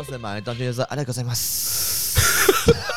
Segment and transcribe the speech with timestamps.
[0.00, 1.30] 老神买了东西就说啊，那个什么，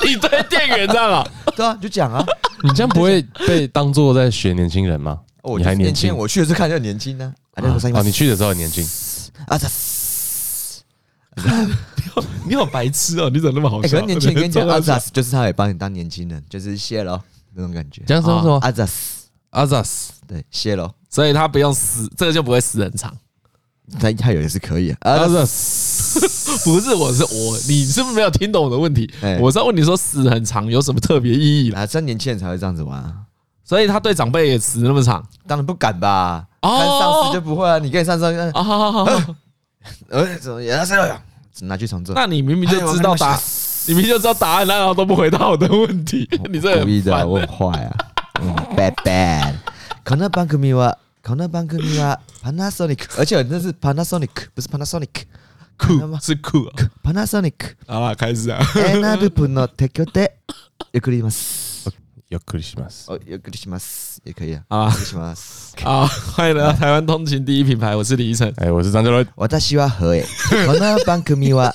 [0.06, 1.28] 你对店员这样啊？
[1.54, 2.26] 对啊，就讲啊，
[2.64, 5.20] 你这样不会被当做在学年轻人吗？
[5.58, 7.34] 你还年轻，我去的时候看就年轻呢。
[7.56, 8.88] 啊，那个什么，哦，你去的时候很年轻
[9.48, 9.58] 啊？
[9.58, 9.68] 这，
[12.46, 13.30] 你好白痴哦！
[13.30, 13.90] 你怎么那么好笑？
[13.90, 17.20] 可能年轻人跟你讲阿扎斯， 就是他也帮你当年轻人，就是谢喽
[17.54, 18.02] 那种感觉。
[18.08, 20.90] 这样说说阿扎斯，阿扎斯，对，谢喽。
[21.10, 23.14] 所以他不用死，这个就不会死很长。
[24.00, 25.93] 他他有也是可以啊，阿扎斯
[26.65, 29.09] 不是，我是我，你是不是没有听懂我的问题？
[29.41, 31.87] 我是要问你说死很长有什么特别意义啦？
[31.87, 33.03] 只有年轻人才会这样子玩，
[33.65, 36.47] 所以他对长辈也死那么长，当然不敢吧？
[36.61, 39.35] 看上司就不会啊，你跟你上司啊，好好好，
[40.09, 41.21] 呃，怎么也是要
[41.61, 42.15] 拿去重做？
[42.15, 43.39] 那你明明就知道答，
[43.87, 47.97] 你明明就知道答案，然后都不回答我的问题，你这故意的，我很坏啊，
[48.77, 49.55] bad bad。
[50.05, 55.09] この番组はこの番组は Panasonic，而且那是 Panasonic，不是 Panasonic，
[55.84, 56.72] 酷是酷
[57.04, 57.54] ，Panasonic。
[57.86, 58.60] 好了，开始啊。
[58.78, 60.38] エナループの提供で
[60.94, 61.90] ゆっくりします。
[62.30, 63.12] ゆっくりします。
[63.12, 64.64] 哦，ゆっくりします也可以啊。
[64.70, 65.76] 啊，します。
[65.84, 68.52] 好，欢迎来到台湾通勤第一品牌，我是李依晨。
[68.58, 69.28] 哎，我是张哲伦。
[69.36, 70.26] 私は和诶。
[70.66, 71.74] この番组は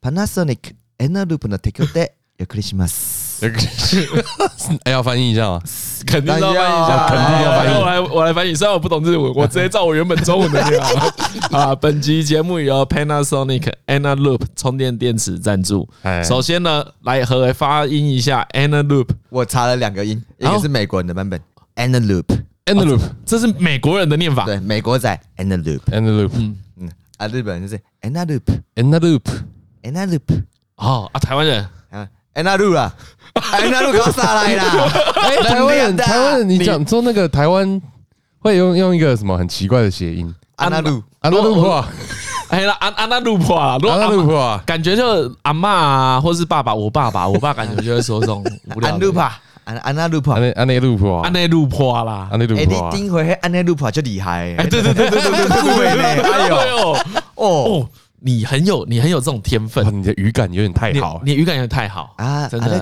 [0.00, 3.17] Panasonic エナループの提供でゆっくりします。
[4.84, 5.60] 哎，要翻译一下吗？
[6.06, 6.54] 肯定要翻译一
[6.88, 7.70] 下，肯定要翻译。
[7.78, 8.54] 我来，我来翻译。
[8.54, 10.80] 虽然我不懂日文，我直接照我原本中文的念
[11.50, 11.74] 啊。
[11.74, 15.88] 本集节目由 Panasonic Analoop 充电电池赞助。
[16.24, 19.08] 首先呢，来和发音一下 Analoop。
[19.30, 21.40] 我查了两个音，一个是美国人的版本
[21.76, 24.44] Analoop，Analoop，这是美国人的念法。
[24.44, 26.30] 对，美国仔 Analoop，Analoop。
[26.34, 30.20] 嗯嗯，啊，日本人就是 Eneloop，Eneloop，Eneloop。
[30.76, 31.66] 哦啊，台湾人
[32.34, 32.94] 啊，Eneloop 啊。
[33.52, 34.64] 哎，那路搞啥来啦？
[35.14, 37.80] 哎，台湾人，台湾人，你讲说那个台湾
[38.40, 40.34] 会用用一个什么很奇怪的谐音？
[40.56, 41.84] 安娜路，安娜路破，
[42.48, 48.44] 哎，啦安安娜路破啊，安娜路破，感觉就阿嬷啊，或是爸爸，我爸爸，我爸感觉就会说这种
[48.74, 48.90] 无聊。
[48.90, 49.22] 安路破，
[49.62, 52.58] 安安娜路破，安安那路破，安那路破啦，安那路破。
[52.58, 56.96] 哎，你丁回安那路破就厉害，哎，对对对对对对对，哎呦，
[57.36, 57.88] 哦。
[58.20, 62.48] 你很有，你很有这种天分，你的语感有点太好，你语感有点太好啊！
[62.48, 62.66] 真的。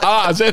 [0.00, 0.52] 啊，先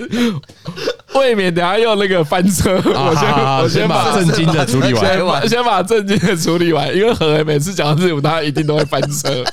[1.16, 9.44] 未免等下又那个翻车，我先我先把正经的处理完，先把正经的处理完，因为何为每次讲到这种，他一定都会翻车。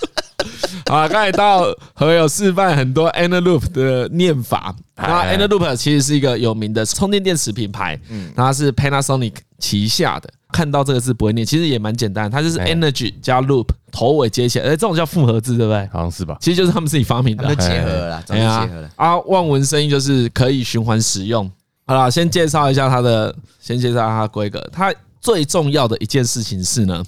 [0.89, 1.65] 好， 刚才到
[1.95, 10.31] 何有示范很多 Eneloop 的念法，那 Eneloop 其实是一个有名的充电电池品牌，嗯，它是 Panasonic 旗下的。
[10.53, 15.87] 看到这个字不会念，其实也蛮简单，它就是 energy 加 loop 头尾接起来，哎，这种叫复合字，对不对？
[15.93, 16.39] 好像是吧？
[16.41, 19.19] 其实就是他们自己发明的，结合了，终于结合了啊！
[19.23, 21.51] 望文生义就是可以循环使用。
[21.85, 24.65] 好了，先介绍一下它的，先介绍它的规格。
[24.73, 27.03] 它最重要的一件事情是呢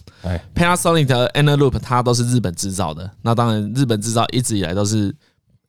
[0.55, 3.09] ，Panasonic 的 Analoop 它都是日本制造的。
[3.23, 5.15] 那当然，日本制造一直以来都是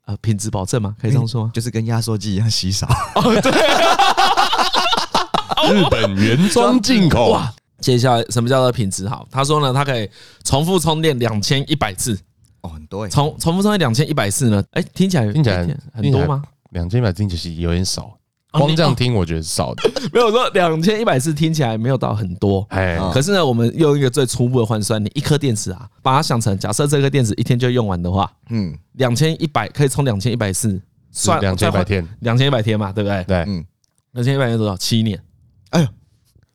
[0.06, 1.52] 呃品质保证嘛，可以这样说吗？
[1.54, 2.88] 就是跟压缩机一样稀少。
[3.16, 3.52] 哦，对，
[5.74, 7.32] 日本原装进口。
[7.32, 7.54] 哇！
[7.80, 9.26] 接下来什么叫做品质好？
[9.32, 10.10] 他说呢，它可以
[10.44, 12.20] 重复充电两千一百次，
[12.60, 13.10] 哦，很多哎。
[13.10, 14.62] 重重复充电两千一百次呢？
[14.72, 16.44] 哎，听起来听起来很多吗？
[16.72, 18.12] 两千一百次其实有点少，
[18.52, 19.90] 光这样听我觉得是少的。
[20.12, 33.24] 没有说两千一百次听起来没有到很多，哎，可是呢，我们用一个最初步的换算，你一颗电池啊，把它想成假设这颗电池一天就用完的话，嗯，两千一百可以充两千一百次，算两千一百天，两千一百天嘛，对不对？
[33.26, 33.64] 对，嗯，
[34.14, 34.76] 两千一百天多少？
[34.78, 35.22] 七年。
[35.72, 35.88] 哎呦。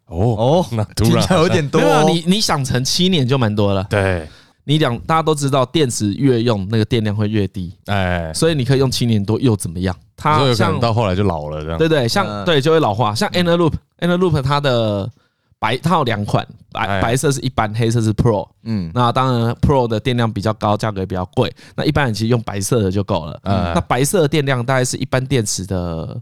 [0.07, 1.81] 哦哦，那突然有点多。
[1.81, 3.83] 没有，你你想成七年就蛮多了。
[3.89, 4.29] 对，
[4.65, 7.77] 你两大家都知道，电池越用那个电量会越低。
[7.87, 9.95] 哎，所以你可以用七年多又怎么样？
[10.17, 11.79] 它像到后来就老了这样。
[11.79, 13.15] 对对，像对就会老化。
[13.15, 15.11] 像 Eneloop，Eneloop 它的
[15.59, 18.49] 白它有两款，白白色是一般，黑色是 Pro。
[18.63, 21.53] 嗯，那当然 Pro 的电量比较高，价格也比较贵。
[21.77, 23.39] 那一般人其实用白色的就够了。
[23.43, 26.19] 嗯，那白色的电量大概是一般电池的，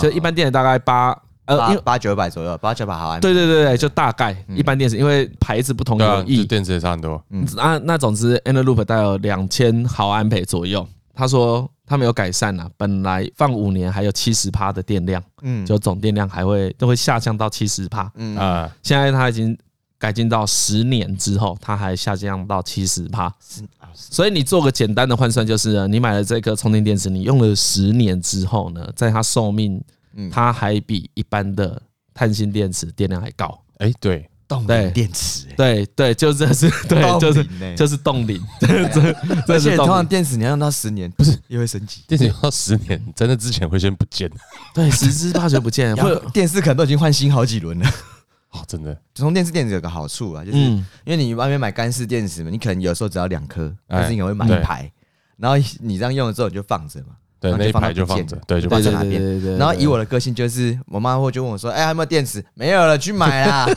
[0.00, 1.18] 就一般电池大概八。
[1.44, 3.20] 呃，因为八九百左右，八九百毫安。
[3.20, 7.20] 对对对对，就大概一般电池，因为牌子不同有异，电池也差很多。
[7.30, 10.86] 嗯，那那总之，Eneloop 大概有两千毫安培左右。
[11.14, 18.10] 他说他没有改善啊，本来放五年还有七十趴的电量，嗯，就总电量还会都会下降到七十趴。
[18.14, 19.58] 嗯啊，现在他已经
[19.98, 23.30] 改进到十年之后，它还下降到七十趴。
[23.92, 29.82] 所以你做个简单的换算，就是你买了这颗充电电池，你用了十年之后呢，在它寿命。
[30.30, 31.80] 它还比一般的
[32.14, 33.62] 碳性电池电量还高。
[33.78, 35.84] 哎，对，动力电池，对。
[35.96, 38.40] 对，就这是对，就是 就是冻龄。
[39.48, 42.02] 而且通常电池你要用到十年，不是也会升级？
[42.06, 44.30] 电池用到十年，真的之前会先不见。
[44.74, 47.88] 对，十之八九不见， 或者电视可能都已经换新好几轮了。
[48.50, 54.92] 哦，真的，充电式电池有个好处啊，就是因为你外面买干式电池嘛，你可能有时候只要两颗，但是你可能会买一排，
[55.38, 57.16] 然后你这样用了之后你就放着嘛。
[57.42, 59.58] 对，那一排就放着，对，就放在那边。
[59.58, 62.42] 然后以我的个性，就是我妈会就问我说：“哎，还有没有电池？
[62.54, 63.68] 没有了，去买啦。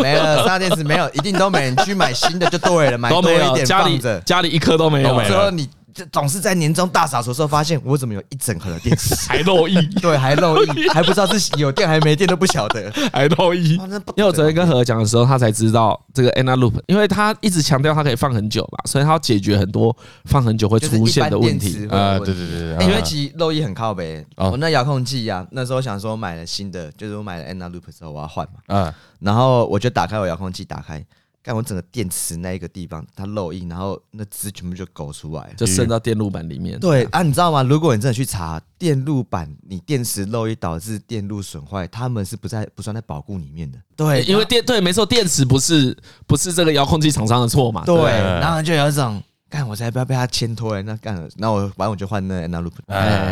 [0.00, 5.20] 没了，啥电池没有，一定都没人去买新的就对了，买多一点放着，家里一颗都没有。
[5.24, 5.68] 之后你。”
[6.06, 9.80] 总是在年终大扫除的时候发现，我怎么有一整盒的电池 还漏液？
[10.00, 13.74] 对，还漏液， 还不知道是有电还没电都不晓得，还漏液。
[13.74, 22.18] 因为我昨天跟何讲的时候，他才知道这个 Anna Loop，因为他一直强调它可以放很久嘛，所以他要解决很多放很久会出现的问题啊。
[22.18, 22.46] 对对
[22.76, 24.24] 对，因为其实漏液很靠北。
[24.36, 31.04] 我那遥控器呀，那时候想说买了新的，就是我买了 Enaloop 之后我要换嘛，嗯，然后我就打开我遥控器，打开。
[31.48, 36.78] 看我整个电池那一个地方，它漏印，然后那汁全部就勾出来，就渗到电路板里面。
[36.78, 37.62] 对啊，你知道吗？
[37.62, 43.78] 如果你真的去查电路板，你电池漏液导致电路损坏，他们是不在不算在保固里面的。
[43.96, 45.96] 对，因为电对，没错，电池不是
[46.26, 47.82] 不是这个遥控器厂商的错嘛。
[47.86, 52.82] 对，然后就有一种，看我才不要被他牵拖那干了，那我反正我就换那 a n a l o o p。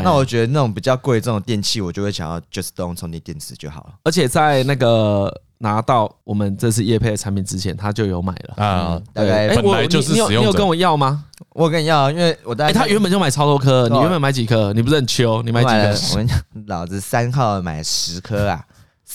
[0.02, 3.94] 那我觉得那种比较贵这种电器，我就会想要 just Don 充电电池就好了。
[4.04, 5.42] 而且在那个。
[5.58, 9.00] 拿到我们这次叶配的产品之前，他就有买了啊。
[9.14, 10.38] 大概本来就是使用者。
[10.38, 11.24] 你有跟我要吗？
[11.54, 14.74] 我跟你要，因为我大概他原本就买超多颗，你原本买几颗？
[14.74, 15.40] 你不是很秋？
[15.40, 16.10] 你买几颗？
[16.12, 18.62] 我跟你讲，老子三号买十颗啊。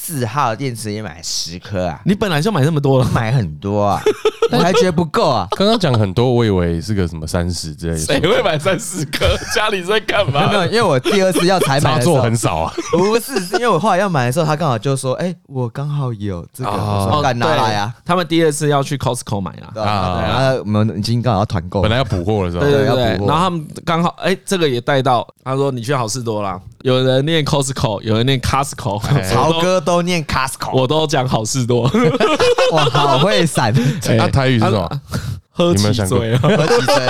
[0.03, 2.01] 四号电池也买十颗啊！
[2.05, 4.01] 你本来就买那么多了，买很多啊，
[4.51, 5.47] 我还觉得不够啊。
[5.51, 7.99] 刚刚讲很多，我以为是个什么三十之类的。
[7.99, 9.27] 谁会买三十颗？
[9.53, 10.47] 家里在干嘛？
[10.47, 12.73] 没有，因为我第二次要采买的时候很少啊。
[12.91, 23.03] 不是，是因为我后来要买的时候，他刚好就说：“哎，我刚好有这个，我说拿来啊。”他们第二次要去 Costco 买了啊，然后我们已经刚好要团购，本来要补货的时候，对对对。
[23.27, 28.99] 然后他们刚好哎，这个也带到，他说：“你去好事多啦。”有人念 Costco，有人念 Costco，
[29.29, 31.83] 曹哥都念 Costco，我都讲好事多。
[32.71, 33.73] 我，好会闪！
[34.17, 35.01] 那 台语是什么？
[35.53, 37.07] 喝起嘴，喝起嘴，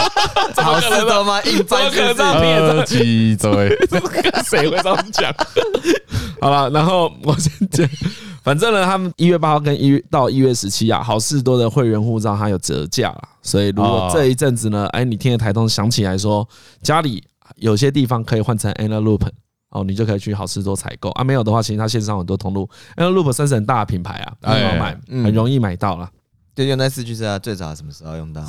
[0.64, 1.40] 好事多吗？
[1.44, 3.78] 硬翻是喝起嘴，
[4.46, 5.32] 谁会这样讲？
[6.42, 7.88] 好了，然后我先讲，
[8.44, 16.46] 反正呢，他们一月八号跟一月到一月十七啊，好事多的会员护照它有折价了，所以如果这一阵子呢，哎，你听了台通想起来说
[16.82, 17.24] 家里
[17.58, 19.22] 有些地方可以换成 Enaloop。
[19.72, 22.70] 哦，你就可以去好市多采购啊，没有的话，其实它线上很多通路。
[22.96, 26.10] Enaloop 算是很大的品牌啊，很好买，很容易买到了。
[26.54, 28.42] 就用在四驱车啊，最早什么时候用到？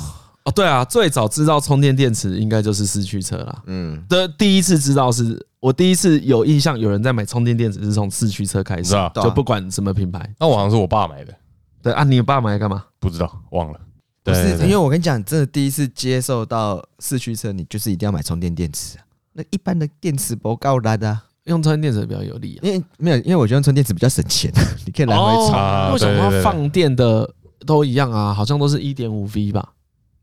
[0.43, 3.63] 哦，对啊，最早知道充电电池应该就是四驱车了。
[3.65, 10.29] 嗯，的第一次知道是我第一次有印象，有人在买充电电池是从四驱车开始，就不管什么品牌。
[10.37, 11.33] 那我好像是我爸买的。
[11.81, 12.83] 对啊，你爸买来干嘛？
[12.99, 13.79] 不知道，忘了。
[14.21, 18.97] 不是，因为我跟你讲，真的第一次接受到四驱车，你就是一定要买充电电池。
[19.33, 22.59] 那一般的电池不够来的，用充电电池比较有利啊。
[22.63, 24.51] 因为没有，因为我觉得用充电电池比较省钱，
[24.85, 25.91] 你可以来回插。
[25.91, 27.29] 为什么放电的
[27.65, 28.33] 都一样啊？
[28.33, 29.73] 好像都是一点五 V 吧？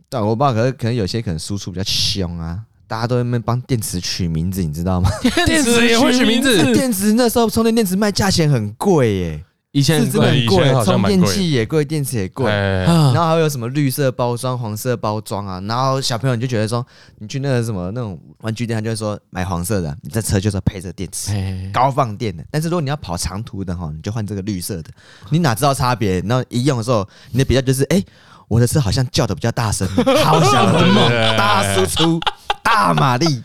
[0.09, 5.11] 对，我不知道，可是可能有些可能输出比较凶啊，大家都在那边帮电池取名字，你知道吗？
[5.47, 9.44] 电池也会取名字，电池那时候充电电池卖价钱很贵耶。
[9.72, 15.60] 以前是真的很贵，充电器也贵，电池也贵，然后还有什么绿色包装、黄色包装啊？
[15.60, 16.84] 然后小朋友你就觉得说，
[17.19, 22.44] 你去那个什么那种玩具店，他就会说买黄色的，你这车就是配这电池，高放电的。
[22.50, 24.91] 但是如果你要跑长途的哈，你就换这个绿色的。
[25.29, 26.20] 你哪知道差别？
[26.22, 28.03] 然后一用的时候，你的比较就是，哎，
[28.48, 29.86] 我的车好像叫的比较大声，
[30.24, 31.08] 好像很猛，
[31.39, 32.19] 大输出，
[32.65, 33.41] 大马力，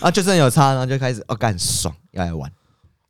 [0.00, 2.48] 啊，就真的有差，然后就开始哦，干爽，要来玩。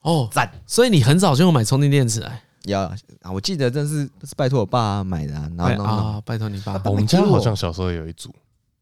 [0.02, 0.50] 哦，赞！
[0.66, 2.42] 所以你很早就有买充电电池哎？
[2.64, 2.96] 有啊，
[3.32, 6.80] 我记得真是是拜托我爸买的，然后啊，拜托你爸。
[6.84, 8.32] 我们家好像小时候有一组，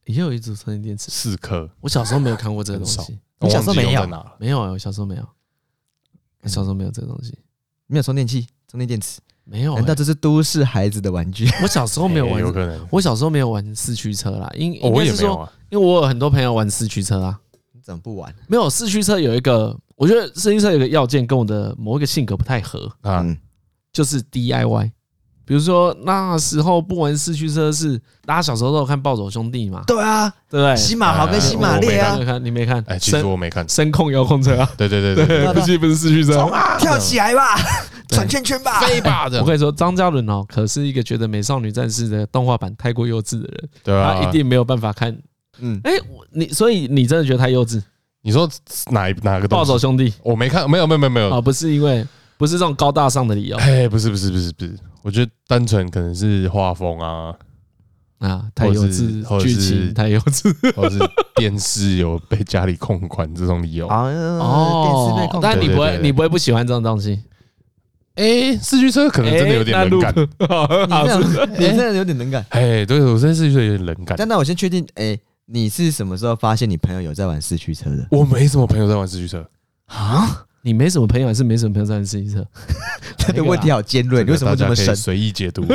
[0.04, 1.66] 也有一组充电电池，四颗。
[1.80, 4.06] 我小时候没有看过这个东西，你小时候没有？
[4.38, 5.26] 没有啊，我小时候没有，
[6.44, 7.38] 小时候没有这个东西，
[7.86, 9.74] 没有充电器、充电电池，没有。
[9.76, 11.48] 难道这是都市孩子的玩具？
[11.62, 12.86] 我小时候没有玩， 有可能。
[12.90, 17.40] 我小时候没有玩四驱车啦，因应该是说，因为我有很多朋友玩四驱车啊。
[17.72, 18.34] 你怎么不玩？
[18.46, 19.74] 没有四驱车有一个。
[20.00, 23.22] 我觉得四驱车有个要件跟我的某一个性格不太合啊，
[23.92, 24.90] 就是 DIY。
[25.44, 29.82] 比如说那时候不玩四驱车是大家小时候都有看《暴走兄弟》嘛？
[29.86, 30.74] 对啊，对不对？
[30.74, 32.82] 西马豪跟西马烈啊，你看你没看？
[32.86, 33.68] 哎，其实我没看。
[33.68, 37.56] 声控遥控车啊，对对对对， 不是不是四驱车，冲啊，跳起来吧，
[38.08, 39.38] 转圈圈吧，飞吧的。
[39.40, 45.14] 我跟你说，张嘉伦哦，可是一个觉得《美少女战士》的动画版太过幼稚的人，对啊，他一定没有办法看。
[45.58, 45.92] 嗯，哎，
[46.30, 47.82] 你所以你真的觉得太幼稚？
[48.22, 48.48] 你说
[48.90, 50.12] 哪一哪个暴走兄弟？
[50.22, 57.34] 我没看，没有没有没有没有啊，不是因为不是这种高大上的理由，哎，不是不是不是不是，我觉得单纯可能是画风啊
[58.18, 67.22] 啊太幼稚，剧情太幼稚， 或者是电视有被家里控管这种理由哦，电视被控，但你不会你不会不喜欢这种东西？
[68.16, 70.12] 哎，四驱车可能真的有点冷感。
[71.56, 72.44] 你真的有点冷感。
[72.50, 74.14] 哎，对，我在四驱车有点冷感。
[74.18, 75.18] 但那我先确定，哎，
[75.52, 78.06] 你是什么时候发现你朋友有在玩四驱车的？
[78.10, 79.44] 我没什么朋友在玩四驱车
[79.86, 80.46] 啊。
[80.62, 82.46] 你没什么朋友，还是没什么朋友在玩四驱车？
[83.16, 84.94] 他 的问题好尖锐，你为什么这么深？
[84.94, 85.64] 随意解读。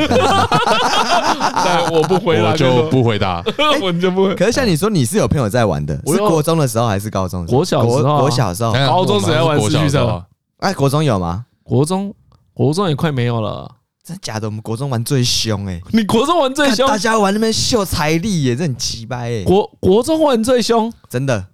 [1.65, 3.44] 但我不回答， 我就不回答，
[3.82, 4.36] 我就不会。
[4.36, 7.46] 可是像你说，你是有朋友在玩的，是国中的时候还是高中？
[7.48, 10.24] 国小时候，国小时候，高中谁在玩四驱车？
[10.60, 11.46] 哎，国中有吗？
[11.63, 12.13] 国中，
[12.53, 13.75] 国中也快没有了。
[14.06, 14.48] 真的假的？
[14.48, 15.82] 我们国中玩最凶哎！
[15.92, 19.44] 你国中玩最凶，大家玩那边秀财力耶，这很奇掰哎！
[19.44, 21.48] 国国中玩最凶，真的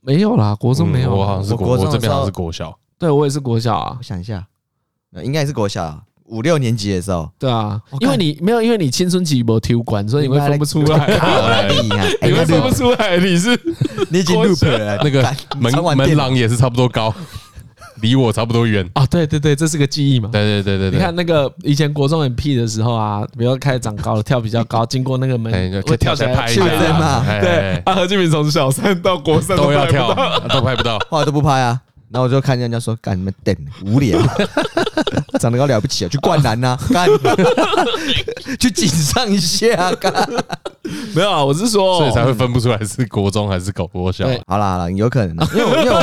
[0.00, 2.78] 没有啦，国中没有，我好像是国，我这边好像是国小。
[2.98, 4.46] 对，我也是国小啊，我想一下，
[5.22, 7.30] 应该也是国小五六年级的时候。
[7.38, 11.68] 对啊，因为你没有，因为你青春期没体育馆，所以你会分不出来。
[12.22, 13.50] 你 会分不出来，你是
[14.08, 14.96] 你已经 loop 了。
[15.04, 15.22] 那个
[15.58, 17.14] 门门廊也是差不多高，
[18.00, 19.06] 离我差不多远啊。
[19.06, 20.28] 对对对，这是个记忆嘛。
[20.32, 26.64] 对对对对，你看那个以前国中很屁的时候啊，比如开始长高了，跳比较高，经过那个门就跳起来拍一下
[26.98, 27.24] 嘛。
[27.40, 30.14] 对，啊，何俊明从小三到国三都要跳，
[30.48, 31.80] 都拍不到， 后来都不拍啊。
[32.10, 34.18] 然后我就看见人家说：“干你们等无聊，
[35.38, 37.08] 长得高了不起啊，去灌篮呐， 干。
[38.58, 40.12] 去井上一下，干。
[41.14, 44.26] 没有啊，我是说，所以才会分不出来是国中还是搞国小。
[44.46, 46.00] 好啦好啦，有可能，因为我因为我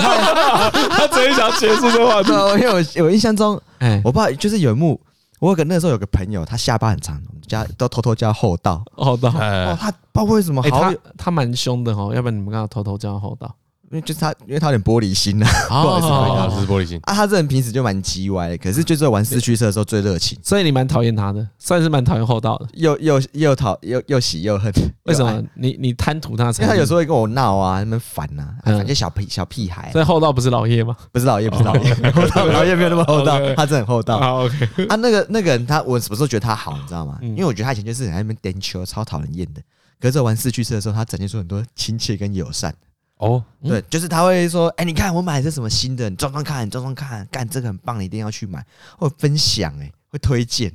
[0.90, 2.32] 他直接想结束这话题，
[2.62, 5.00] 因为我我印象中，哎，我爸就是有一幕，
[5.40, 13.52] 我有个那时候有个朋友，他下巴很长，我们家都偷偷叫厚道，厚道，哦，他不知道为什么，他他蛮凶的哦，要不然你们刚刚偷偷叫厚道。”
[13.92, 17.14] 因为就是他，因为他有点玻璃心呐， 不好意思，他是玻璃心啊。
[17.14, 24.72] 他这人平时就蛮叽歪的，可是就是玩四驱车的时候最热情，所以你蛮讨厌他的，算是蛮讨厌厚道的，又又又讨又又喜又恨。
[25.04, 25.44] 为什么？
[25.54, 26.46] 你你贪图他？
[26.46, 29.92] 因为他有时候会跟我闹啊，那么烦呐，反正小屁小屁孩。
[29.92, 30.96] 所以厚道不是老叶吗？
[31.12, 34.20] 不是老叶，不是老叶，厚道老叶没有那么厚道，他真的很厚道。
[34.20, 34.56] 好 OK
[34.90, 37.20] 啊，那个那个人他，我什么时候觉得他好，你知道吗？
[37.22, 39.62] 因为我觉得他以前就是在那边颠球，超讨人厌的。
[40.00, 42.74] 可是玩四驱车的时候，他展现出很多亲切跟友善。
[43.18, 48.66] 哦，对，就是他会说，哎，你看我买的是什么新的，你装装看，你装装看，干这个很棒，你一定要去买，
[48.98, 50.72] 会分享，哎，会推荐。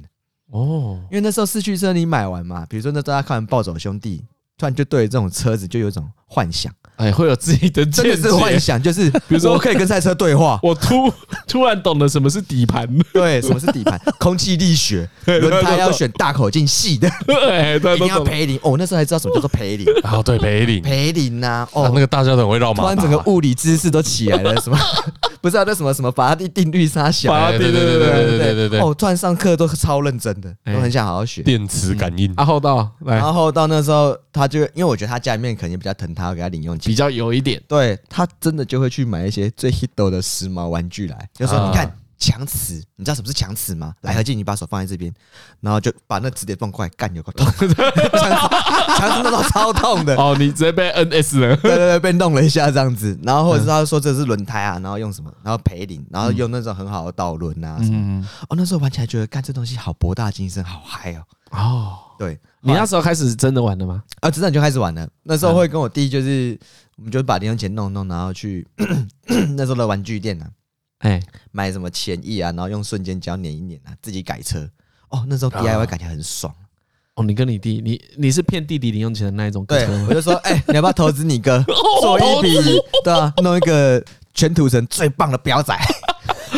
[0.46, 4.18] 哦，因为那时候四驱车你买完嘛，比如说那时候他看完《暴走兄弟》，
[4.56, 6.72] 突然就对这种车子就有一种幻想。
[7.00, 11.10] 哎，会有自己的真的是幻想，就是 比如说我可以跟赛车对话，我突
[11.46, 18.58] 突然懂了什么是底盘，对，什么是底盘， 空气力学，轮胎要选大口径细的，一定要培林。
[18.62, 24.78] 哦，那时候还知道什么叫做培林，哦，对，培林，培林呐，哦，那个大家都很会绕马，突然整个物理知识都起来了，什么？
[25.42, 31.40] 不知道那什么什么法拉第定律杀小，对对对对对对对对，哦，突然上课都超认真的，都很想好好学。
[31.42, 32.30] 电磁感应。
[32.36, 37.62] 然后到，然后到那时候他就因为我觉得他家里面肯定比较疼他，要给他零用钱，比较有一点。
[37.68, 43.94] 对，他真的就会去买一些最 hit 的时髦玩具来，就说你看强磁，你知道什么是强磁吗？
[44.02, 45.10] 来，何静，你把手放在这边，
[45.60, 50.14] 然后就把那磁铁放过来，干有个痛， 强磁强磁弄到超痛的。
[50.16, 64.02] 哦，你直接被 NS 了，对对对，被弄了一下这样子，然后或者是他说这是轮胎啊，然后用什么，然后培林，然后用那种很好的导轮啊什么，哦，那时候玩起来觉得干这东西好博大精深，好嗨哦，哦，对，你那时候开始真的玩了吗？
[64.20, 66.58] 啊，真的就开始玩了，那时候会跟我弟就是。
[66.96, 68.68] 我们就把零用钱弄弄，然后去
[69.56, 70.46] 那时候的玩具店啊，
[70.98, 71.18] 哎，
[71.50, 74.68] 买什么钱翼啊，然后用瞬间胶粘一粘啊，自己改车。
[75.08, 76.54] 哦，那时候 DIY 感觉很爽。
[77.14, 79.64] 哦，你跟你弟，你你是骗弟弟零用钱的那一种？
[79.64, 81.64] 对，我就说，哎，你要不要投资你哥
[82.02, 82.54] 做一笔？
[83.02, 85.74] 对啊，弄一个全土城最棒的表仔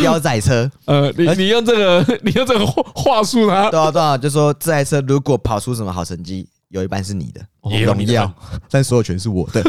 [0.02, 0.70] 飙仔车。
[0.84, 3.70] 呃，你你用这个， 你用这个话话术啊？
[3.70, 6.48] 对啊对啊，就说这台车如果跑出什么好成绩。
[6.72, 7.40] 有一半是你的
[7.84, 8.32] 荣耀，
[8.70, 9.62] 但所有权是我的。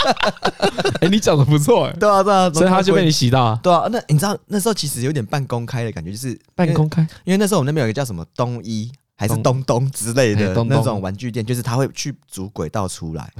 [1.02, 3.60] 哎，你讲的不错哎，对啊对啊，所以他就被你洗到啊。
[3.62, 13.30] 对啊，那你知道那时候其实有点半公开的感觉，就是半公开，因为那时候我们那边有一个叫什么东一还是东东之类的那种玩具店，就是他会去主轨道出来，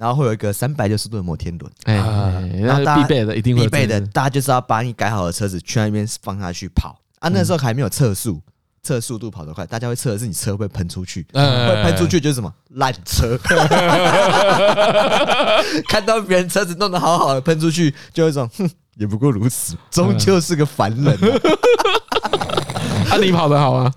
[0.00, 1.96] 然后会有一个三百六十度的摩天轮，哎，
[2.62, 7.28] 然后必备的一定会必备的，大家就是要把你改好的车子去那边放下去跑啊。
[7.28, 8.40] 那时候还没有测速。
[8.82, 13.36] 测速度跑得快，大家会测的是你车会不会喷出去，会喷出去就是什么烂车。
[15.86, 18.66] 看到别人车子弄得好好的，喷出去就有一种哼，
[18.96, 21.12] 也不过如此，终究是个凡人。
[23.12, 23.92] 啊，你跑得好啊？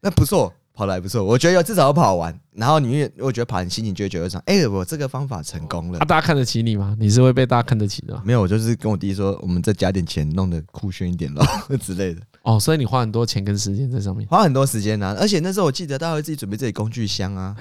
[0.00, 2.38] 那不错，跑得还不错，我觉得要至少要跑完。
[2.52, 5.98] 然后你我觉得跑完心情就会觉得说，哎，我这个方法成功了。
[5.98, 6.94] 啊，大家看得起你吗？
[7.00, 8.20] 你是会被大家看得起的？
[8.22, 11.44] 没有，我就是跟我弟说，我们再加点钱，弄得酷炫一点咯
[11.80, 12.20] 之类的。
[12.42, 15.16] 哦，所以你花很多钱跟时间在上面，花很多时间啊！
[15.18, 17.56] 而且那时候我记得，大家会自己准备自己工具箱啊，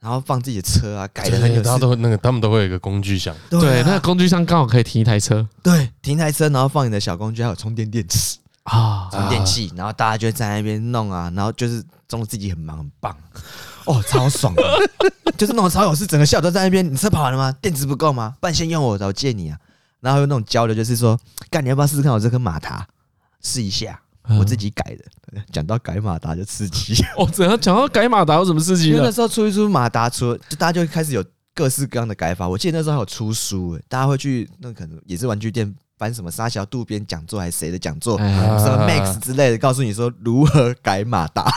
[0.00, 1.62] 然后放自己的车啊，改的很有。
[1.62, 3.34] 大家都会那个，他们都会有一个工具箱。
[3.48, 5.46] 对，那个工具箱刚好可以停一台车。
[5.62, 8.38] 对，停一台车，然后放你的小工具，还有充电电池。
[8.66, 13.16] 啊，充电器，然后大家就在那边弄啊，然后就是装自己很忙很棒，
[13.84, 14.62] 哦，超爽的，
[15.38, 16.84] 就是那种超有事，整个下午都在那边。
[16.84, 17.52] 你车跑完了吗？
[17.60, 18.34] 电池不够吗？
[18.40, 19.58] 不然先用我的，我借你啊。
[20.00, 21.18] 然后有那种交流，就是说，
[21.50, 22.86] 干，你要不要试试看我这颗马达，
[23.40, 24.00] 试一下，
[24.38, 25.04] 我自己改的。
[25.52, 28.90] 讲到改马达就刺激 哦，怎样讲到改马达有什么刺激？
[28.90, 32.48] 因为那时候出一出马达出，就大家就开始有各式各样的改法。
[32.48, 35.72] 我记得那时候还有出书，大家会去那可能也是玩具店。
[35.98, 38.18] 翻什么沙小渡边讲座还是谁的讲座？
[38.18, 41.50] 什么 Max 之类的，告诉你说如何改马达，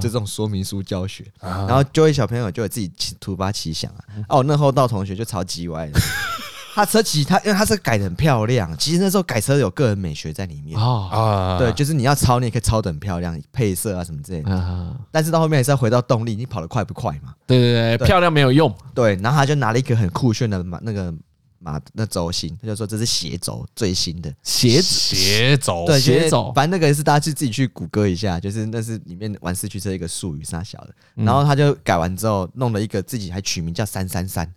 [0.00, 1.24] 就 这种说明书教学。
[1.40, 2.90] 然后就会小朋友就有自己
[3.20, 4.00] 突发奇想啊。
[4.30, 6.00] 哦，那后道同学就超级歪的，
[6.74, 8.74] 他车骑他因为他是改的很漂亮。
[8.78, 11.58] 其实那时候改车有个人美学在里面啊。
[11.58, 14.96] 对，就是你要抄，你也可以抄的很漂亮，配色啊什么之类的。
[15.10, 17.34] 但是到后面还是要回到动力，你跑得快不快嘛？
[17.46, 18.74] 对对对，漂亮没有用。
[18.94, 21.12] 对，然后他就拿了一个很酷炫的马那个。
[21.66, 30.94] 马那轴心，他就说这是斜轴最新的斜斜轴，对斜轴，反正那个是大家去自己去谷歌一下，就是那是里面玩四驱车一个术语，啥小的。
[31.16, 34.48] 然后他就改完之后弄了一个自己还取名叫三三三，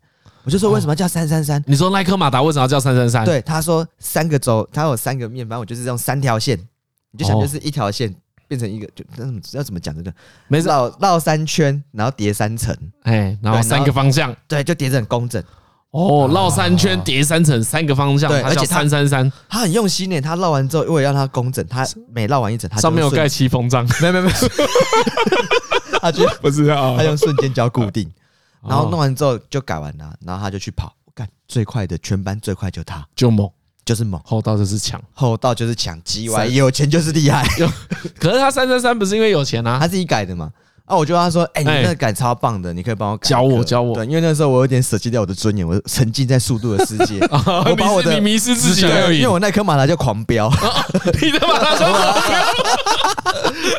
[0.44, 1.64] 我就说为什么叫三三三？
[1.66, 3.26] 你说耐克马达为什么要叫三三三？
[3.26, 6.60] 对，他说三个轴，他有三个面，反正我就是用三条线，
[7.10, 8.14] 你就想就是一条线
[8.48, 10.14] 变成一个，就那怎么要怎么讲这个？
[10.48, 15.44] 没绕绕三圈，然后叠三层，哎，然后三个方向，对，就叠得很工整。
[15.92, 20.22] 哦，绕三圈叠三层，三个方向，对，而且三三三，他很用心呢。
[20.22, 24.38] 他绕完之后，因为要让它工整，他每绕完一整，他上面有盖气封章，没有没有没有，
[26.00, 28.08] 他 就不知道，他用瞬间胶固定，
[28.68, 33.50] 然后弄完之后就改完了，然后他就去跑，干最快的全班最快就他，就猛，
[33.84, 37.44] 就是猛，后道就是强，后道就是强，机歪有钱就是厉害，
[38.20, 40.52] 可是他三三三不是因为有钱啊，他自己改的嘛。
[40.90, 40.98] 啊！
[40.98, 43.94] 我就跟他说：“哎，你那个感超棒的，你可以帮我改。”教我教我。
[43.94, 47.20] 对，因为那时候我有点舍弃掉我的尊严，我沉浸在速度的世界。
[47.32, 48.82] 我把我的你迷失自己，
[49.16, 50.52] 因为我那颗马达叫狂飙。
[51.22, 52.40] 你的马达叫狂飙？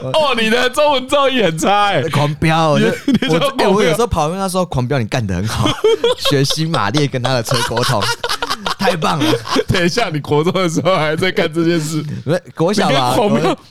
[0.15, 2.03] 哦，你的中文造诣很差哎！
[2.11, 5.69] 狂飙，我就我我有时候跑，因为他说狂飙，你干得很好，
[6.31, 8.01] 学习马列跟他的车沟通。
[8.79, 9.25] 太棒了！
[9.69, 12.03] 等一下，你国中的时候还在干这件事？
[12.25, 13.15] 不是国小吧？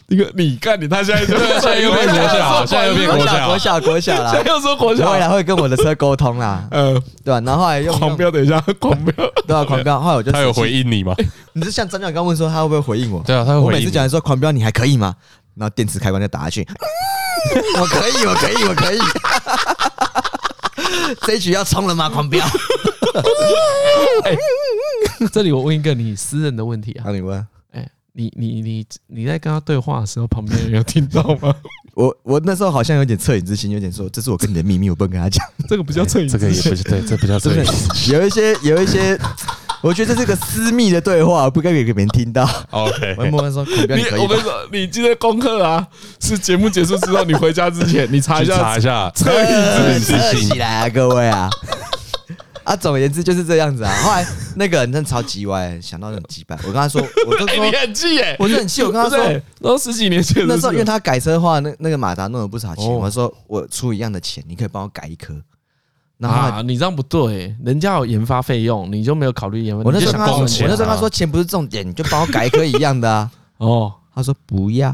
[0.07, 4.31] 一个你干你，他现在 现在又变国小，现在又变国小，国小国小了。
[4.31, 6.63] 现在又说国小，未来会跟我的车沟通啦。
[6.71, 7.41] 嗯，对吧？
[7.45, 9.13] 然后后来又狂飙，等一下狂飙，
[9.47, 9.99] 对啊，狂飙。
[9.99, 11.13] 后来我就他有回应你吗？
[11.53, 13.23] 你是像张教官刚问说他会不会回应我？
[13.25, 13.65] 对啊，他会回应。
[13.65, 15.15] 我每次讲说狂飙，你还可以吗？
[15.55, 16.65] 然后电池开关就打下去，
[17.79, 18.99] 我可以，我可以，我可以。
[21.23, 22.09] 这一局要冲了吗？
[22.09, 22.45] 狂飙！
[24.23, 24.37] 哎，
[25.31, 27.05] 这里我问一个你私人的问题啊。
[27.05, 27.45] 好，你问。
[27.71, 31.53] 哎，你你你你在跟他对话的时候，旁边人有听到吗？
[31.95, 35.45] 我我那时候好像有点恻隐之心，有点说这是我跟你的秘密，我不能跟他讲。
[35.67, 38.13] 这个不叫恻隐，这个也不是对，这不叫恻隐。
[38.13, 39.19] 有一些有一些，
[39.81, 42.49] 我觉得这是个私密的对话，不该给别人听到。
[42.69, 43.15] OK。
[43.17, 45.85] 我们说，你我跟你说，你今天功课啊，
[46.21, 51.49] 是节目结束之后，你回家之前，你查一下，查一下，恻隐之心起来啊，各位啊。
[52.69, 53.91] 啊，总而言之就是这样子啊。
[54.03, 54.23] 后来
[54.55, 56.55] 那个人真的超级歪，想到很几百。
[56.57, 58.83] 我跟他说， 我就说你很气耶，我就很气。
[58.83, 62.85] 我跟他说，都十几年前，那时候因为他改车的话，那那个马达弄了不少钱。
[62.85, 65.33] 我说我出一样的钱，你可以帮我改一颗。
[66.21, 69.83] 啊，你这样不对，人家有研发费用，你就没有考虑研发。
[69.83, 73.31] 我那时候跟他说，我那时候跟他说，钱不是重点，你就帮我改一颗一样的啊。
[73.57, 74.89] 哦，他说不要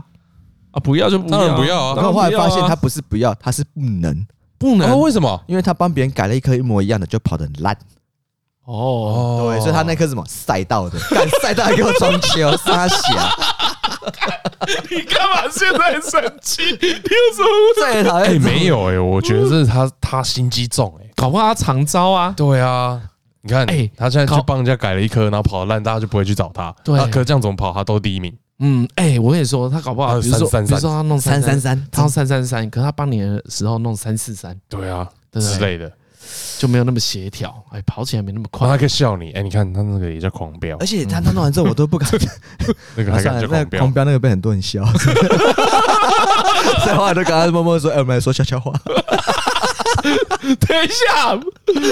[0.71, 1.95] 啊，不要就不要，不要啊。
[1.95, 4.25] 然后后来发现他不是不要，他是不能，
[4.57, 4.99] 不能。
[4.99, 5.43] 为什么？
[5.47, 7.77] 因为他帮别人改了一颗一模一样的，就跑得很烂。
[8.65, 12.97] 哦，对，所以他那颗什么赛道的， 干赛道还给我装修，傻小。
[14.89, 16.63] 你干嘛现在生气？
[16.81, 18.31] 你有什么最讨厌？
[18.31, 22.33] 哎，没有哎，我觉得这是他 他心机重哎，搞不好他常招啊。
[22.35, 22.99] 对啊，
[23.41, 26.73] 你看，哎，他现在去帮人家改了一颗，然后跑得烂，大家就不会去找他。
[26.83, 28.35] 对，可这样怎么跑，他都第一名。
[28.59, 35.91] 嗯，哎，我跟你说，他搞不好，比如说，比如说他弄三三三，他弄三三三，可他帮你的时候弄三四三，对啊，之类的。
[36.57, 38.67] 就没有那么协调，哎，跑起来没那么快。
[38.67, 42.09] 他可以笑你，哎，你看他那个也叫狂飙，而且他他弄完之后我都不敢，
[42.95, 43.79] 那个还敢叫狂飙？
[43.79, 44.83] 狂飙那个被很多人笑，
[46.83, 48.73] 所以后来都跟他默默说，哎，我们来说悄悄话。
[50.67, 51.37] 等一下，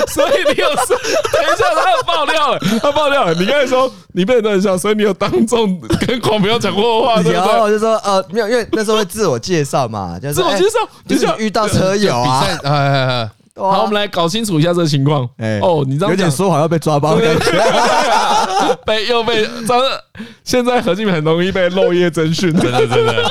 [0.07, 0.95] 所以你有说，
[1.31, 3.33] 等一下他爆料了，他爆料了。
[3.33, 7.59] 你刚才说你被很多人笑，所以你有当众跟狂飙讲过话， 对不对？
[7.59, 13.29] 我就说，呃，没有，因为那时候会自我介绍嘛，就是自我介绍，就是遇到车友啊。
[13.55, 15.29] 好，我们来搞清楚一下这个情况。
[15.37, 17.51] 哎，哦，你这样有点说谎要被抓包的感觉，
[18.83, 20.03] 被又被，真的，
[20.43, 23.23] 现在何静很容易被漏夜侦讯，真的真的。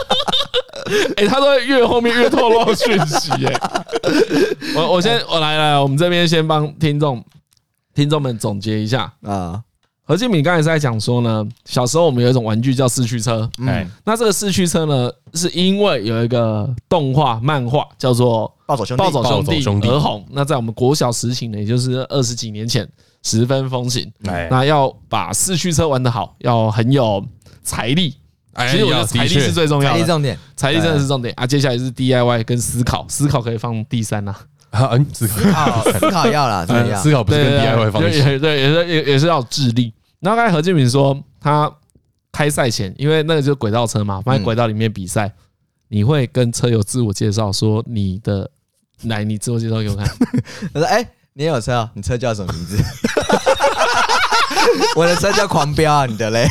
[1.16, 3.30] 哎，他都越后面越透露讯息。
[3.46, 3.60] 哎，
[4.76, 7.22] 我我先我来来，我们这边先帮听众
[7.94, 9.62] 听众们总结一下啊。
[10.04, 20.26] 何建敏刚才是在讲说呢，小时候我们有一种玩具叫四驱车，哎，那这个四驱车呢，是因为有一个动画漫画叫做《暴走兄弟》，暴走兄弟而红。
[20.30, 22.86] 那在我们国小时期呢，也就是二十几年前，
[23.22, 24.12] 十分风行。
[24.18, 27.24] 那要把四驱车玩得好，要很有
[27.62, 28.16] 财力。
[28.70, 31.46] 其实我觉得财力是最重要的，财力重点，财力真的是重点啊。
[31.46, 34.34] 接下来是 DIY 跟思考，思考可以放第三呐。
[34.72, 39.92] 嗯，思考思考要了，思考不是跟 DIY 放一起，对，也是也也是要智力。
[40.20, 41.70] 然后刚才何建明说，他
[42.30, 45.30] 开赛前，因为那个就是轨道车嘛，放在轨道里面比赛，
[45.88, 48.48] 你会跟车友自我介绍说你的，
[49.04, 50.06] 来，你自我介绍给我看。
[50.72, 51.90] 他说：“哎，你也有车啊？
[51.94, 52.78] 你车叫什么名字？”
[54.96, 56.48] 我的车叫狂飙啊，你的嘞？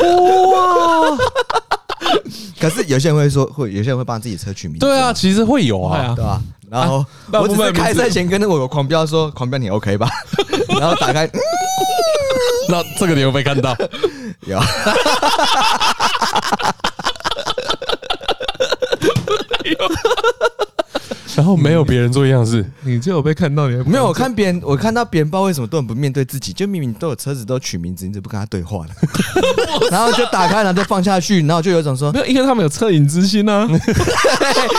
[0.00, 1.16] 哇！
[2.60, 4.86] 可是有些人会说，会有些人会帮自己车取名字。
[4.86, 6.40] 对啊，其实会有啊，对吧？
[6.70, 10.08] 然后我只是开赛前跟那我狂飙说： “狂飙，你 OK 吧？”
[10.68, 11.28] 然后打开，
[12.68, 13.74] 那这个你有没有看到？
[14.46, 14.60] 有。
[21.38, 23.68] 然后没有别人做一样事，你就有被看到？
[23.68, 24.06] 你没有？
[24.08, 28.92] 我看别人，我看到别人不知道为什么都很不面对自己，就明明都有车子都取名字，你怎么不跟他对话呢？
[29.88, 33.68] 然后就打开，然后再放下去，然后就有一种说，没有，因为他们有恻隐之心呢。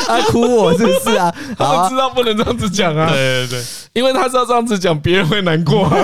[0.06, 1.34] 他哭我是不是啊？
[1.58, 3.10] 他们知道不能这样子讲啊。
[3.10, 5.95] 对对对，因为他知道这样子讲别人会难过啊。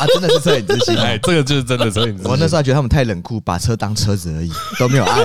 [0.00, 0.98] 啊，真的是恻隐之心。
[0.98, 2.28] 哎，这个就是真的恻隐之心。
[2.32, 5.24] 我那时候还觉得他们太冷酷，把车当车子而已，都没有爱。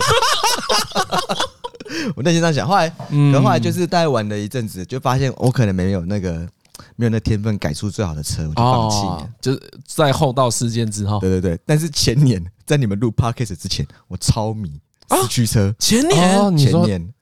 [2.15, 6.48] 我内心这样想，后来，然后后来就是大概玩了一阵子，就发现我可能没有那个
[6.95, 9.30] 没有那天分改出最好的车，我就放弃了。
[9.39, 11.60] 就是在后道事件之后，对对对。
[11.65, 14.71] 但是前年在你们录 podcast 之前，我超迷
[15.10, 15.74] 四驱车。
[15.78, 17.13] 前年，前年，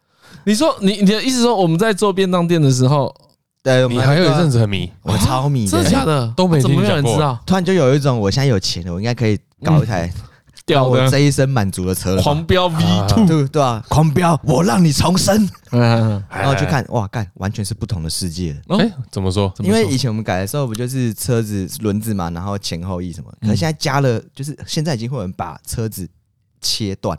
[0.45, 3.13] 你说你你的意思说我们在做便当店的时候，
[3.61, 6.33] 对，你还有一阵子很迷，我超迷，真的假的？
[6.35, 7.37] 都没怎么没有人知道？
[7.45, 10.11] 突然就有一种我现在有钱了，我应该可以搞一台。
[10.65, 13.83] 掉我这一生满足的车，狂飙 V2，对对吧？
[13.89, 15.49] 狂飙，我让你重生。
[15.71, 18.59] 嗯然后去看，哇，干，完全是不同的世界。
[18.67, 19.53] 哎，怎么说？
[19.59, 23.33] 因为以前我们改的时候，不就是车子轮子嘛，然后前后翼什么？
[23.41, 26.07] 可是现在加了，就是现在已经会有人把车子
[26.61, 27.17] 切断，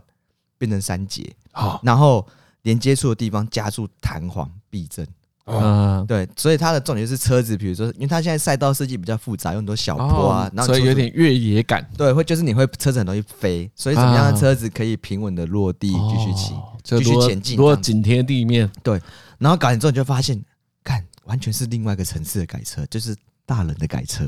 [0.56, 1.34] 变成三节，
[1.82, 2.26] 然后
[2.62, 5.06] 连接处的地方加注弹簧避震。
[5.46, 11.86] 嗯，对，所以它的重点就是车子，比如说，因为它现在赛道设计比较复杂，有很多小坡啊，然后所以有点越野感。
[11.98, 18.70] 对，会就是你会车子很容易飞，所以怎么样的车子可以平稳的落地，继续骑，继续前进，如果紧贴地面。
[18.82, 18.98] 对，
[19.36, 20.42] 然后搞完之后你就发现，
[20.82, 24.24] 看完全是另外一个层次的改车，就是大人的改车。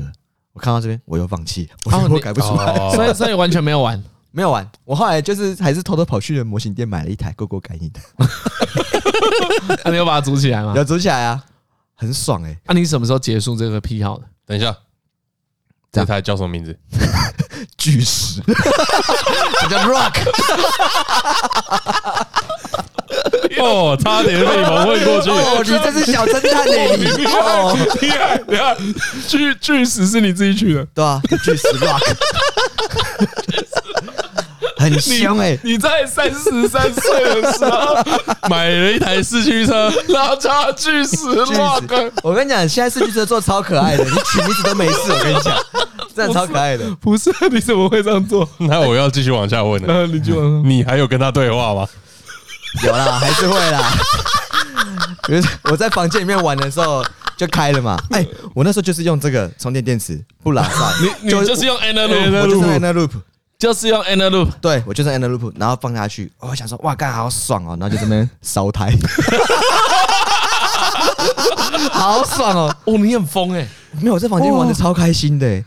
[0.53, 4.03] 我看到这边，我又放弃，我我改不出来，所以所以完全没有玩。
[4.31, 7.99] 没有玩，我后来就是还是偷偷跑去了模型店买了一台 GoGo 感应的。
[9.83, 10.73] 那 你有把它组起来吗？
[10.75, 11.43] 有组起来啊，
[11.95, 12.55] 很爽哎。
[12.65, 14.25] 那你什么时候结束这个癖好的？
[14.45, 14.75] 等一下，
[15.91, 16.77] 这台叫什么名字？
[17.77, 18.41] 巨石，
[19.69, 20.19] 叫 Rock。
[23.59, 25.29] 哦，差点被你蒙混过去。
[25.31, 26.73] 哦，你这是小侦探呢？
[26.95, 28.77] 你厉害，厉害。
[29.27, 32.01] 巨巨石是你自己取的，对啊，巨石 Rock。
[34.77, 35.57] 很凶哎！
[35.63, 37.95] 你在三十三岁的时候
[38.49, 42.11] 买了一台四驱车，然后叫它巨石 Rock。
[42.23, 45.11] 我跟你讲，现在四驱车做超可爱的，你取名字都没事。
[45.11, 45.55] 我跟你讲，
[46.15, 46.85] 真的超可爱的。
[47.01, 48.47] 不是，你怎么会这样做？
[48.57, 50.07] 那我要继续往下问了。
[50.07, 51.87] 你继续，你还有跟他对话吗？
[52.83, 53.93] 有啦，还是会啦。
[55.25, 57.03] 比如说我在房间里面玩的时候
[57.35, 57.97] 就开了嘛。
[58.11, 60.93] 哎，我那时候就是用这个充电电池，不拉塞。
[61.01, 63.11] 你你就是用 Inner Loop，我就是 Inner Loop。
[63.59, 68.93] 就是用 Inner Loop，对我就是 Inner Loop，然后放下去，我想说哇，干好爽哦，然后就这边 烧胎，
[71.91, 73.67] 好爽哦，哦你很疯哎，
[73.99, 75.63] 没有我在房间玩的超开心的，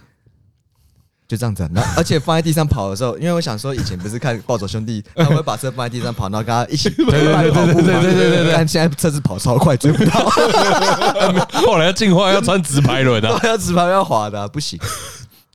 [1.26, 10.30] 就这样子，然后而且放在地上跑的时候，因为我想说以前不是看暴走兄弟，他们会把车放在地上跑，然后跟他一起对对对对对对对，但现在车子跑超快，追不到，
[11.66, 14.78] 后来要进化要穿直排轮的，要直排要滑的，不行。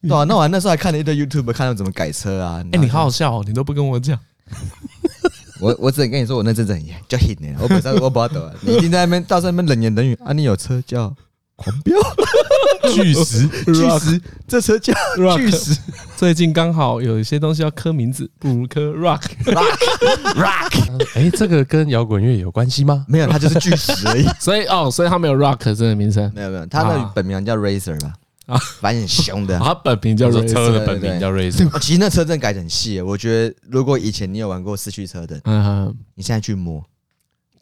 [0.02, 2.64] 对啊，那我那时候还看了一堆 YouTube，看到怎么改车啊。
[2.72, 4.18] 哎，你好好笑哦，你都不跟我讲。
[5.60, 6.78] 我我只能跟你说，我那阵子
[7.08, 7.58] 叫 hit 呢。
[7.62, 10.34] 我本身我不晓得， 你一定在那边到时候那边冷言冷语啊。
[10.34, 11.16] 你有车叫
[11.56, 11.98] 狂飙
[12.94, 14.94] 巨石巨石，这车叫
[15.38, 15.76] 巨石。
[16.18, 19.78] 最近刚好有一些东西要刻名字，不如刻 rock rock
[20.36, 21.06] rock。
[21.16, 23.06] 哎，这个跟摇滚乐有关系吗？
[23.08, 24.28] 没有，它就是巨石而已。
[24.40, 26.32] 所以哦，所以它没有 rock 这个名称。
[26.36, 28.14] 没有没有，它的本名叫 Racer 吧。
[28.46, 29.58] 啊， 反正很凶的。
[29.64, 31.70] 他本名叫 Racer，车的本名叫 Racer。
[31.80, 33.02] 其实那车真的改得很细。
[33.02, 36.84] 我觉得如果以前你有玩过四驱车的，嗯，你现在去摸，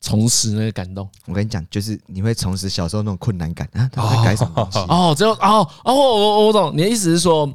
[0.02, 1.10] 重拾那个感动。
[1.26, 3.90] 我跟你讲，就是你会重拾小时候那种困难感啊！
[3.92, 4.80] 他在改什么东西？
[4.90, 7.52] 哦，只有哦哦，我我我懂你的意思是说。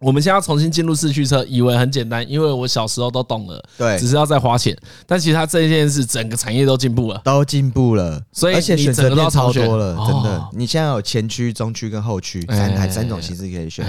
[0.00, 4.76] 我们现在要重新进入四驱车，以为很简单，因为我小时候都懂了，对，只是要再花钱。
[5.06, 10.48] 但其实它这件事，整个产业都进步了，都进步了，所以而且选择都超多了，真的。
[10.52, 13.84] 你现在有前驱、中驱跟后驱三台三种形式可以选，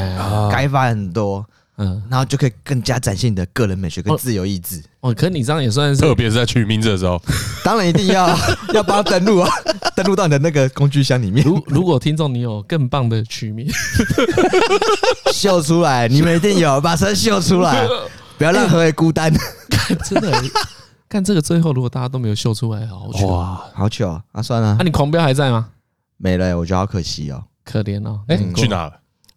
[0.51, 1.45] 改法很多。
[1.83, 4.83] 嗯，然后就可以更加展现你的个人美学跟自由意志。
[4.99, 7.19] 哦，可是你这样也算是，特别是在取名字的时候，
[7.65, 8.27] 当然一定要
[8.71, 9.49] 要把它登录啊，
[9.95, 11.43] 登录到你的那个工具箱里面。
[11.43, 13.67] 如如果听众你有更棒的取名，
[15.33, 17.87] 秀出来，你们一定有把车秀出来，
[18.37, 19.33] 不要让何伟孤单。
[20.05, 20.31] 真的，
[21.09, 24.23] 看这个最后，如果大家都没有秀出来，好糗哇，好糗啊！
[24.33, 25.69] 啊，算了，那你狂飙还在吗？
[26.17, 28.21] 没了，我觉得好可惜哦，可怜哦。
[28.27, 28.93] 哎，去哪了？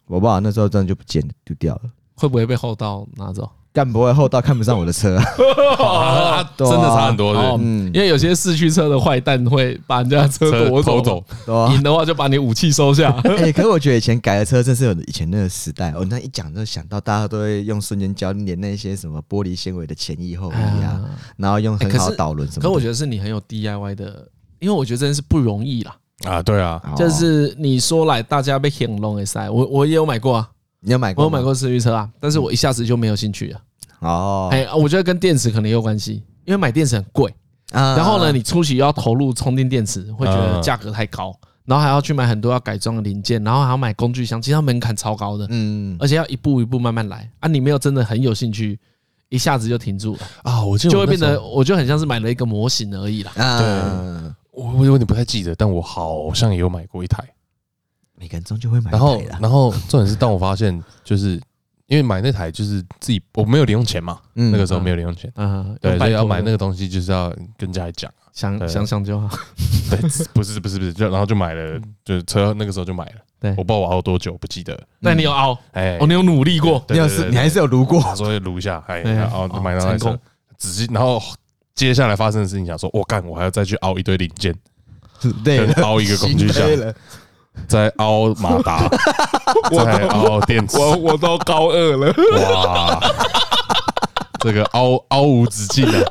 [0.07, 1.81] 我爸那时候真的就不见了，丢掉了。
[2.15, 3.51] 会不会被后道拿走？
[3.73, 5.19] 干不会，后道看不上我的车，
[6.57, 7.35] 真的差很多。
[7.59, 11.25] 嗯，因为有些四驱车的坏蛋会把人家车夺走，
[11.73, 13.11] 赢的话就把你武器收下。
[13.37, 15.93] 哎，可是我觉得以前改的车真是有以前那个时代。
[15.97, 21.01] 我那一讲就想到，大家都会用瞬间胶粘那些什么玻璃纤维的前翼后翼啊，
[21.37, 22.63] 然后用很好导轮什么。
[22.63, 24.29] 可我觉得是你很有 DIY 的，
[24.61, 25.97] 因为我觉得真的是不容易啦。
[26.29, 30.49] 啊，对啊，就是你说来大家被很弄的塞，我我也有买过啊。
[30.85, 31.25] 你有买过？
[31.25, 33.61] 我有买过四驱车啊，但是我一下子就没有兴趣了。
[34.01, 37.35] 哦，哎，我觉得跟电池可能有关系，因为买电池很贵。
[37.73, 45.47] 然后呢，你初期要投入充电电池，会觉得价格太高，然后还要去买很多要改装的零件，然后还要买工具箱，其实它门槛超高的。
[45.51, 48.79] 嗯，而且要一步一步慢慢来啊，你没有真的很有兴趣，
[49.31, 53.33] 一下子就停住了啊，我就就会变得，我就很像是买了一个模型而已啦。
[53.35, 57.25] 对，我我有点不太记得，但我好像也有买过一台。
[58.19, 58.91] 每个人终究会买。
[58.91, 61.41] 然后，然后重点是，当我发现，就是
[61.87, 69.29] 因为买那台就是自己我没有零用钱嘛，那个时候没有零用钱，嗯，对，所以要买那个东西就是要跟家里讲，想想想就好。
[69.91, 73.13] 对，不是不是不是，就然后就买了，就是车那个时候就买了。
[73.39, 74.79] 对，我不知道我熬多久，不记得。
[75.03, 75.59] 但你有熬？
[75.73, 76.83] 哎，哦，你有努力过？
[76.89, 78.01] 你有是，你还是有撸过？
[78.17, 80.19] 所以撸一下，哎，然后买到那车，
[80.57, 81.21] 仔细，然后
[81.75, 84.55] 接下来发生的事情，想说，我干，我还要再去熬一堆零件，
[85.45, 86.67] 对， 熬一个工具箱。
[87.69, 88.89] 在凹马达，
[89.71, 93.01] 在凹电池，我我都高二了，哇！
[94.41, 96.03] 这个凹凹无止境啊，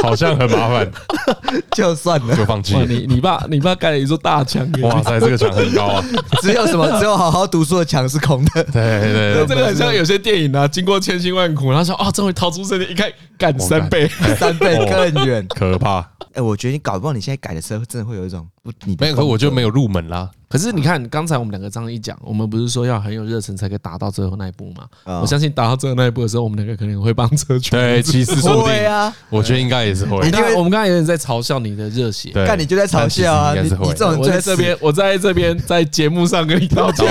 [0.00, 0.88] 好像很麻烦，
[1.72, 2.76] 就算了，就放弃。
[2.86, 6.04] 你你爸你爸盖了一座大墙，哇塞，这个墙很高啊！
[6.40, 6.86] 只有什么？
[7.00, 8.62] 只有好好读书的墙是空的。
[8.72, 14.06] 对对对，这个很像有些电影啊，经过千辛万苦，然后说啊，终于逃出生的，一看，干三倍，
[14.38, 14.76] 三倍
[15.12, 16.08] 更远，可怕。
[16.34, 20.30] 哎，我觉得你搞不好你现在改的车真的会有一种不，你没有，可我就没有入门啦。
[20.48, 24.86] 可是你看，刚才我们两个这样一讲，我们不是说要很有热忱才可以达到最后那一步吗？
[25.20, 27.78] 我相信达到最后那一步的时候，我们两个可能会帮车圈。
[27.78, 30.24] 对， 其实说不定啊，我觉得应该也是会。
[30.28, 33.54] 因为我们刚才有点在嘲笑你的热血，但你就在嘲笑啊！
[33.54, 37.06] 你你这种我在这边，我在这边在节目上跟你道歉，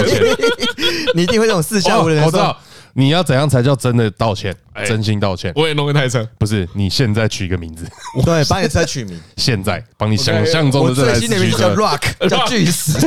[1.13, 2.56] 你一定会这种四下无人说。
[2.97, 4.55] 你要怎样才叫真的道歉？
[4.86, 5.51] 真心道歉。
[5.53, 6.65] 我也弄一台车，不是？
[6.73, 7.86] 你现在取一个名字，
[8.23, 9.19] 对，帮你车取名。
[9.36, 12.97] 现在帮你想象中的这台车，名字叫 Rock，叫巨石。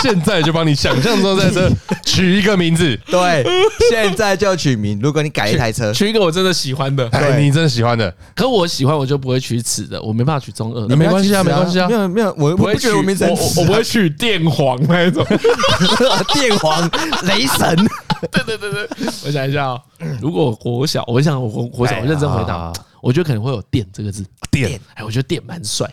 [0.00, 1.70] 现在就帮你想象中在这
[2.04, 3.44] 取一个名字，对，
[3.90, 4.98] 现在就取名。
[5.02, 8.12] 如果你改一台车，取一个我真的喜欢的，对，你真的喜欢的。
[8.34, 10.86] 可我喜欢，我就不会取此的，我没办法取中二。
[10.88, 15.24] 那没关系啊，没关系啊，没有没有，我不会取我名字，我我不会取电黄那一种，
[16.34, 16.88] 电黄
[17.24, 17.76] 雷神。
[18.30, 18.88] 对对对对，
[19.26, 19.80] 我想一下啊，
[20.20, 24.24] 如果我小，我想我我想认真回答，我觉得可能会有“电”这个字。
[24.50, 25.86] 电，哎，我觉得“电”蛮帅，“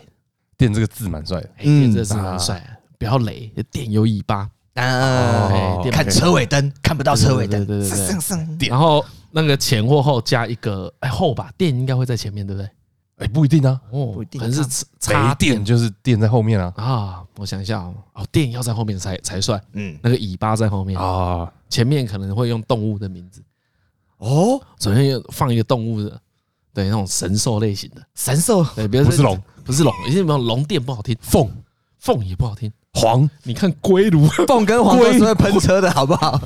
[0.56, 2.73] 电”这个字蛮帅的，“电”这个字蛮帅。
[3.04, 4.48] 不要雷，电有尾巴，
[5.92, 7.90] 看车尾灯看不到车尾灯，对对
[8.58, 12.70] 对，然后那个前或后加一个，哎后吧，电应该会在前面，对不对？
[13.18, 16.72] 哎不一定啊，哦不一定，可能是插电就是电在后面啊。
[16.76, 17.78] 啊，我想一下
[18.14, 20.98] 哦，电要在后面才才算，嗯，那个尾巴在后面。
[20.98, 23.42] 啊，前面可能会用动物的名字，
[24.16, 26.18] 哦，首先要放一个动物的，
[26.72, 28.02] 对那种神兽类型的。
[28.14, 31.48] 神兽，对，比如说不是龙，不是龙，因为没有龙电不好听，凤。
[32.00, 32.70] 凤也不好听。
[32.94, 34.26] 黄，你看龟炉。
[34.46, 36.40] 凤跟黄都是会喷车的好不好？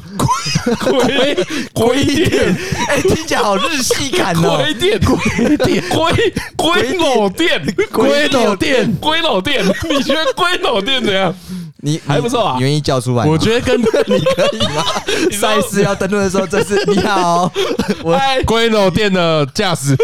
[0.80, 1.34] 龟。
[1.74, 2.04] 龟。
[2.04, 2.56] 店，
[2.88, 4.56] 哎，听起来好日系感哦。
[4.56, 6.32] 龟店，龟店，龟。
[6.56, 11.34] 龟老店，龟老店，龟老店，你觉得龟老店怎样？
[11.80, 13.24] 你还不错啊，愿意叫出来？
[13.24, 14.84] 我觉得跟 你可以吗？
[15.38, 17.52] 赛事要登录的时候，这是你好，
[18.02, 19.94] 我龟老店的驾驶。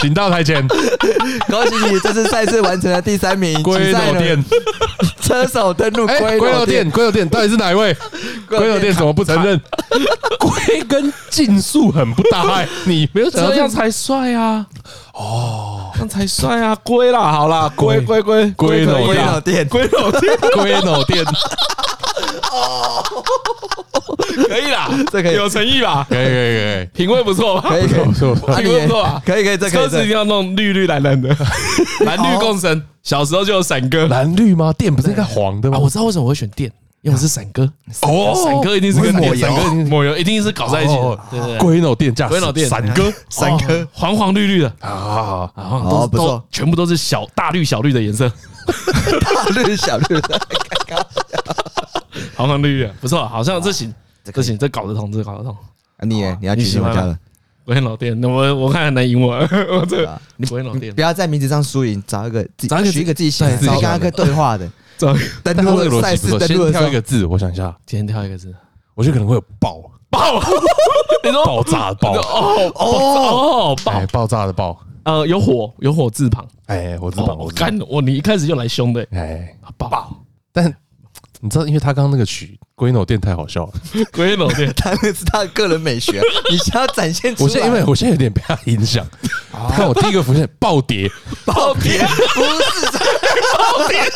[0.00, 0.66] 请到台前，
[1.48, 3.60] 恭喜你，这次赛事完成了第三名。
[3.62, 4.42] 龟老店，
[5.20, 7.94] 车手登陆龟龟楼店，龟楼店到底是哪一位？
[8.48, 9.60] 龟楼店怎么不承认？
[10.40, 14.64] 龟跟竞速很不搭哎，你没有这样才帅啊！
[15.12, 16.74] 哦，这样才帅啊！
[16.82, 19.06] 龟啦，好啦，龟龟龟龟楼
[19.40, 21.24] 店，龟楼店，龟楼店。
[22.50, 23.02] 哦，
[24.48, 26.06] 可以啦，这可以有诚意吧？
[26.08, 27.70] 可以可以可以，品味不错吧？
[27.70, 29.22] 可以可以不错，品味不错吧？
[29.24, 31.28] 可以可以，这车子一定要弄绿绿蓝蓝的，
[32.04, 32.82] 蓝绿共生。
[33.02, 34.72] 小时候就有闪哥，蓝绿吗？
[34.74, 35.78] 电不是应该黄的吗？
[35.78, 37.62] 我知道为什么我会选电，因为我是闪哥。
[38.02, 39.48] 哦，闪哥一定是跟抹油，
[39.88, 41.18] 抹油一定是搞在一起的。
[41.30, 48.28] 对对，龟脑电驾驶，龟脑电，闪哥，闪哥，黄黄绿绿的啊，然后都都全部都是小大绿小绿的颜色，
[49.24, 50.40] 大绿小绿的。
[52.40, 53.92] 黄黄绿绿，不错，好像这行，
[54.24, 55.54] 这行，这搞得通，这搞得通。
[56.02, 57.18] 你你要去什么家了？
[57.66, 59.34] 龟脑店，我我看还能赢我。
[59.36, 64.66] 我这你龟脑店，不要在名字上输赢，找一个自己找一个自己喜欢，找跟他可以对话的。
[64.96, 68.54] 找，但他那个赛事先挑一个字，我想一下，今天挑一个字，
[68.94, 70.40] 我觉得可能会有爆爆，
[71.22, 80.16] 你说爆炸的爆哦哦爆爆炸的爆，呃，有火有火字旁，哎，火字旁，我干我你一开始就来凶的，哎，爆，
[80.50, 80.74] 但。
[81.42, 83.64] 你知道，因为他刚刚那个曲《龟脑店》太好笑。
[83.66, 83.72] 了，
[84.12, 87.48] 《龟脑店》他那是他的个人美学， 你想要展现出来。
[87.48, 89.06] 我现在因为我现在有点被他影响，
[89.70, 91.10] 看我第一个浮现暴跌，
[91.44, 92.98] 暴跌不是
[93.56, 94.12] 暴跌，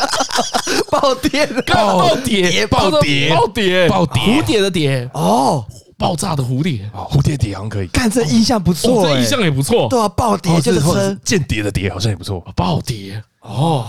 [0.91, 1.47] 暴跌，
[1.87, 5.09] 暴跌，暴跌，暴跌，暴跌，蝴蝶的蝶。
[5.13, 5.65] 哦，
[5.97, 13.87] 爆炸的蝴蝶，蝴蝶蝶好像可以，看这印象不错，这印象也不错，对啊，暴跌就是间谍的谍好像也不错，暴跌哦。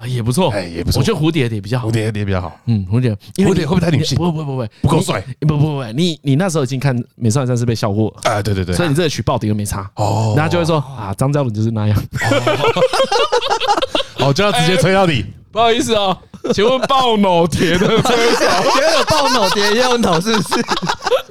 [0.00, 0.98] 啊，也不错，哎，也不错。
[0.98, 2.58] 我觉得蝴蝶也比较好，蝴蝶也比较好。
[2.64, 4.16] 嗯，蝴蝶，蝴蝶会不会太女性？
[4.16, 5.22] 不不不不，不够帅。
[5.40, 10.32] 不不不，你你那时候已经看《美少女战士》被笑过，哎，对对对，所以你这个取爆点又没差哦。
[10.34, 12.02] 然后就会说啊，张嘉伦就是那样。
[14.20, 15.26] 哦，就要直接吹到底。
[15.52, 16.16] 不好意思啊，
[16.52, 18.14] 请问爆脑蝶的车手，
[18.80, 20.64] 也有爆脑蝶，也有脑是不是？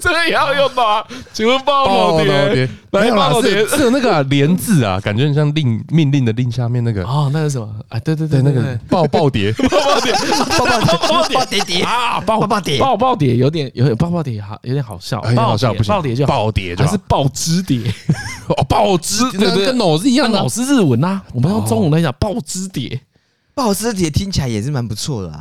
[0.01, 1.03] 这个也要用吗？
[1.33, 7.03] 请问爆脑蝶，没有啦，是是有那个连字啊，感觉很像令命令的令下面那个。
[7.03, 7.67] 哦，那是什么？
[7.89, 10.13] 哎，对对对，那个爆爆蝶， 爆爆蝶，
[10.57, 11.83] 爆爆蝶， 爆蝶蝶。
[11.83, 13.35] 啊，爆爆蝶，爆爆蝶。
[13.35, 17.79] 有点有点爆爆蝶好有点好笑，很好笑，不行，爆蝶就爆蝶，还是爆枝蝶？
[18.47, 21.21] 哦，爆枝，那跟脑是一样的，脑是日文呐。
[21.33, 22.99] 我们用中文来讲，爆枝蝶。
[23.59, 25.39] 爆枝蝶听起来也是蛮不错的，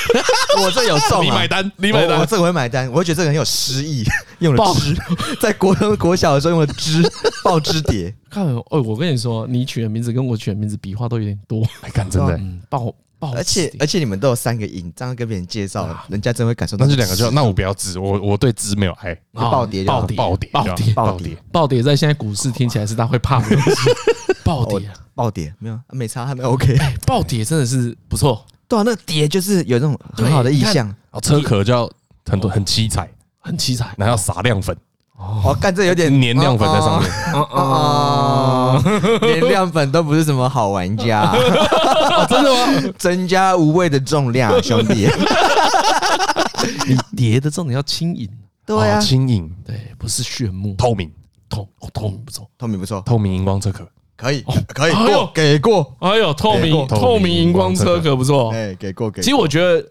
[0.64, 4.02] 我这有中，你买单，你买单，我这我会买单，我会觉得这个很有诗意，
[4.38, 4.96] 用了汁，
[5.38, 7.02] 在国中国小的时候用了汁，
[7.44, 8.14] 爆枝蝶。
[8.30, 16.86] 看哦，我跟你说，你取的名字跟我取的名字笔画都有点多，哎，看真的，爆爆，而且而且你们都有三个音，这样跟别人介绍，人家真会感受到。
[16.86, 23.90] 那就两个就，那我不要知，我我对知没有爱，爆蝶，爆蝶，爆蝶，爆蝶，爆蝶，爆蝶，在现在股市听起来是他会怕的东西，
[24.44, 24.90] 爆蝶。
[25.14, 26.78] 爆蝶没有，没差，还没 OK。
[27.04, 30.94] 暴跌真的是不错，对啊，那个蝶就是有那种很好的意象。
[31.20, 31.90] 车壳就要
[32.24, 34.76] 很多很七彩，很七彩，然后撒亮粉。
[35.18, 37.10] 哦，干这有点粘亮粉在上面。
[37.34, 38.80] 哦，
[39.20, 41.34] 粘亮粉都不是什么好玩家。
[42.28, 42.92] 真的吗？
[42.96, 45.08] 增加无谓的重量，兄弟。
[46.86, 48.28] 你叠的重点要轻盈，
[48.64, 51.10] 对啊，轻盈，对，不是炫目，透明，
[51.48, 53.86] 透透明不错，透明不错，透明荧光车壳。
[54.16, 55.96] 可以，可以过，给过。
[56.00, 58.50] 哎呦，透明透明荧光车可不错。
[58.50, 59.22] 哎，给过给。
[59.22, 59.84] 其实我觉得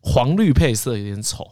[0.00, 1.46] 黄绿配色有点丑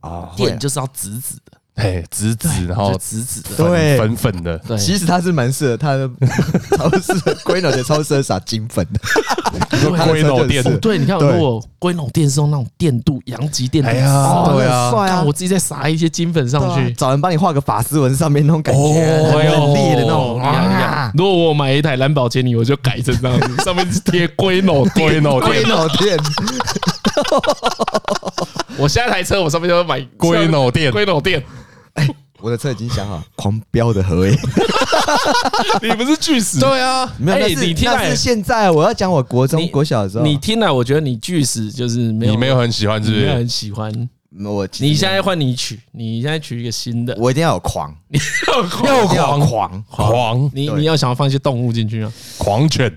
[0.00, 1.52] 啊，电就是要紫紫的。
[1.78, 4.58] 哎，紫紫，然后紫紫的，对，粉粉的。
[4.66, 6.10] 对，其实它是蛮适合，它的
[6.76, 8.98] 超适合龟脑的，超适合撒金粉的。
[10.08, 15.22] 龟脑电，对，你看，如果龟脑电是用那种电镀阳极电镀，哎呀，对啊，帅啊！
[15.24, 18.80] 我自己再撒一些金粉上去，找人帮你画个法丝纹，上面那种感觉，
[19.30, 20.42] 很烈的那种。
[21.14, 26.18] 如果我买一台蓝宝坚尼，我就改成这样子，上面是贴龟脑龟脑龟脑电。
[28.78, 31.42] 我下一台车，我上面就要买龟脑电，龟脑电。
[31.94, 32.08] 哎，
[32.40, 34.38] 我的车已经想好，狂飙的合诶。
[35.82, 36.60] 你不是巨石？
[36.60, 37.48] 对啊，没有。
[37.48, 40.24] 你听来是现在，我要讲我国中、国小的时候。
[40.24, 43.22] 你听了，我觉得你巨石就是没有，你没有很喜欢，是不是？
[43.22, 44.08] 没有很喜欢。
[44.36, 48.18] 我，你现在换你取，你现在取一个新的，我一定要有狂， 你
[48.84, 52.12] 要狂狂狂，你你要想要放一些动物进去啊？
[52.36, 52.94] 狂犬，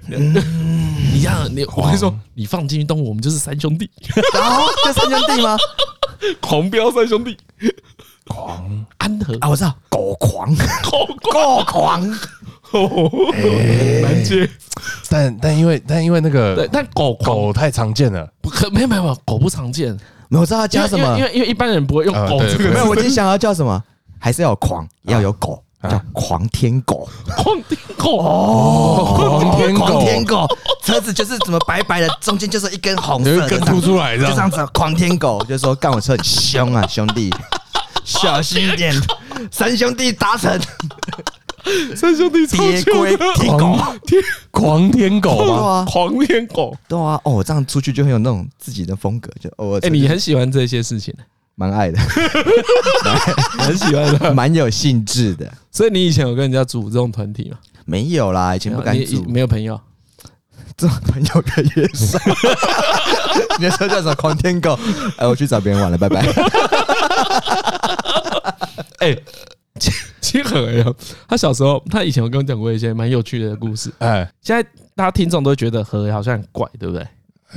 [1.14, 3.90] 你要你，我跟你说，你放进去动物，我们就是三兄弟。
[4.34, 5.58] 啊，就三兄弟吗？
[6.42, 7.38] 狂飙三兄弟。
[8.28, 8.86] 狂。
[8.98, 9.34] 安和。
[9.40, 9.74] 啊，我知道。
[9.90, 10.54] 狗狂，
[10.84, 12.02] 狗狗狂，
[14.02, 14.50] 难接。
[15.10, 19.98] 但但因为但因为那个，但狗狗太常见了，不可没有没有狗不常见，
[20.32, 22.70] 没有知道他叫什么，因为因为一般人不会用狗这个。
[22.72, 23.84] 没有，我今天想要叫什么，
[24.18, 25.62] 还是要有狂，要有狗。
[25.90, 28.20] 叫狂天狗，狂天狗。
[28.20, 30.48] 哦，狂天狗，狂天狗，
[30.84, 34.64] 车子就是怎么白白的，中间就是一根红色，根凸出来，就这样子。
[34.76, 35.44] 狂天狗。
[35.46, 37.34] 就说干我车很凶啊，兄弟，
[38.06, 38.96] 小心一点，
[39.50, 40.56] 三兄弟达成，
[41.96, 45.86] 三兄弟铁龟天狗，天狂天狗吗？
[45.88, 51.14] 狂天狗，对啊，哦，这样出去就很有那种自己的风格，就哦，哎，你很喜欢这些事情。
[51.56, 52.00] 蛮爱的，
[53.60, 55.52] 很喜欢的， 蛮有兴致的。
[55.70, 57.58] 所以你以前有跟人家组这种团体吗？
[57.86, 59.80] 没有啦，以前不敢组，没有朋友，
[60.78, 62.18] 这种朋友越来越少。
[63.60, 64.80] 你说叫什么狂天狗？
[65.18, 66.22] 哎，我去找别人玩了，拜拜。
[69.00, 69.16] 哎，
[70.22, 70.94] 其实很哎，
[71.28, 73.92] 他小时候，他以前有跟我讲过一些蛮有趣的故事。
[74.00, 74.64] 哎，现在
[74.96, 77.08] 大家听众都觉得何好像很怪，对不对？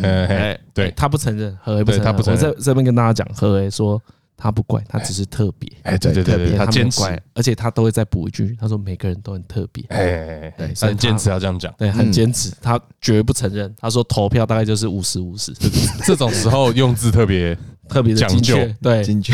[0.02, 2.14] 哎，对他不承认，何为不承认？
[2.16, 4.00] 我在这边跟大家讲，何为说
[4.36, 5.70] 他不怪，他只是特别。
[5.82, 7.00] 哎，对对对，他坚持，
[7.34, 9.84] 而且他都会再补一句，他说每个人都很特别。
[9.90, 13.72] 哎，对，很坚持要这样讲，对，很坚持，他绝不承认。
[13.78, 15.52] 他说投票大概就是五十五十，
[16.04, 17.56] 这种时候用字特别
[17.88, 19.32] 特别的精确，对，精确。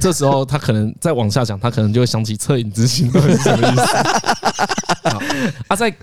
[0.00, 3.82] 这时候他可能再往下讲，他可能就会想起恻隐之心，到底是什么意思？
[5.68, 5.94] 啊，在。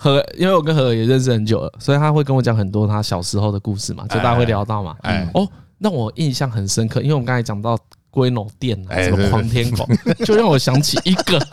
[0.00, 4.94] 何，因为我跟何也认识很久了，所以他会跟我讲很多他小时候的故事嘛，就大家会聊到嘛。
[5.02, 5.44] 哎，哦，
[5.76, 7.76] 那我印象很深刻，因为我们刚才讲到
[8.08, 9.84] 龟脑店啊，什么狂天狗，
[10.24, 11.44] 就让我想起一个，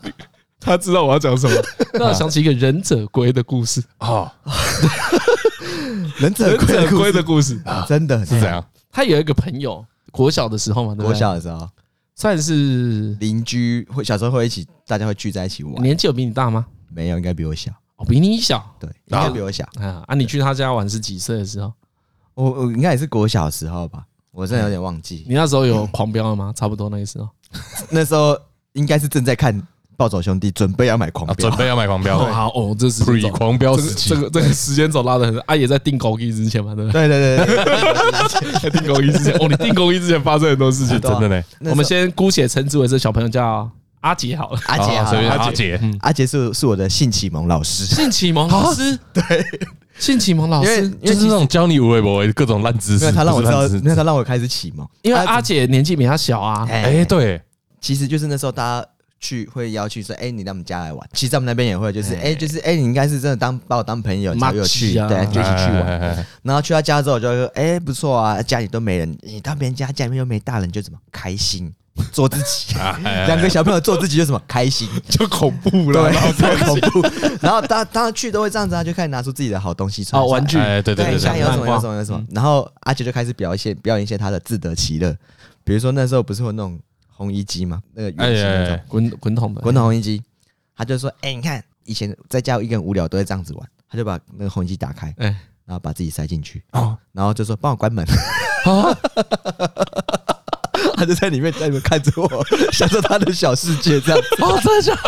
[0.60, 1.54] 他知道我要讲什么，
[1.98, 4.30] 让我想起一个忍者龟的故事啊，
[6.18, 7.58] 忍者龟的故事，
[7.88, 8.62] 真的是这样。
[8.92, 9.82] 他有一个朋友，
[10.14, 11.68] 国小的时候嘛，国小的时候
[12.14, 15.82] 算是邻居，会小时候会一起，大家会聚在一起玩。
[15.82, 16.64] 年纪有比你大吗？
[16.88, 17.72] 没有，应该比我小。
[17.96, 20.04] 哦，比你小，对，应该比我小啊。
[20.06, 21.72] 啊，你去他家玩是几岁的时候？
[22.34, 25.24] 我我应该也是国小的时候吧，我真的有点忘记。
[25.28, 26.52] 你那时候有狂飙了吗？
[26.54, 27.28] 差不多那个时候，
[27.90, 28.38] 那时候
[28.74, 29.52] 应该是正在看
[29.96, 32.18] 《暴走兄弟》，准备要买狂飙，准备要买狂飙。
[32.18, 35.38] 好哦，这是狂飙时期，这个这个时间轴拉的很。
[35.46, 37.08] 啊，也在定狗一之前嘛，对不对？
[37.08, 41.42] 对对对， 在订狗一之前，哦，你定狗一之前发生很多事情，真的呢。
[41.60, 43.70] 我们先姑且称之为这小朋友叫。
[44.00, 46.26] 阿杰好了，阿杰好，阿杰，阿杰。
[46.26, 49.22] 是是我的性启蒙老师，性启蒙老师，对，
[49.98, 57.40] 性启蒙老师，就是那种教你无为不为各种烂知识，他让我知道，那他让我开始启蒙，因为阿杰年纪比他小啊，哎，对，
[57.80, 58.86] 其实就是那时候大家
[59.24, 71.72] 去会邀去说，哎，你到我们家来玩，其实我们那边也会，就是，哎，就是，哎，你应该是真的当把我当朋友，才有去，对，就一起去玩，然后去他家之后就说，哎，不错啊，家里都没人，你到别人家家里面又没大人，就怎么开心。
[72.12, 72.74] 做自己，
[73.28, 77.00] 两个小朋友做自己就什么开心， 就恐怖了，对，太恐怖。
[77.40, 82.20] 然后当当去都会这样子，他就开始拿出自己的好东西出来，好玩具，对对对，有什么有什么有什么。
[82.32, 85.16] 然后阿杰就开始表现表演一些他的自得其乐，
[85.62, 86.76] 比如说那时候不是有那种
[87.16, 87.80] 烘衣机嘛？
[87.92, 90.22] 那个圆形那种滚滚筒的滚筒烘衣机，
[90.76, 95.26] 他就说：“哎，你看以前在家一个人无聊都会这样子玩。”他就把那个烘衣机打开，哎，
[95.64, 96.62] 然后把自己塞进去，
[97.12, 98.04] 然后就说：“帮我关门。”
[100.96, 102.28] 他就在里面，在里面看着我，
[102.72, 104.42] 享受他的小世界，这样子。
[104.42, 104.94] 哦，真的假？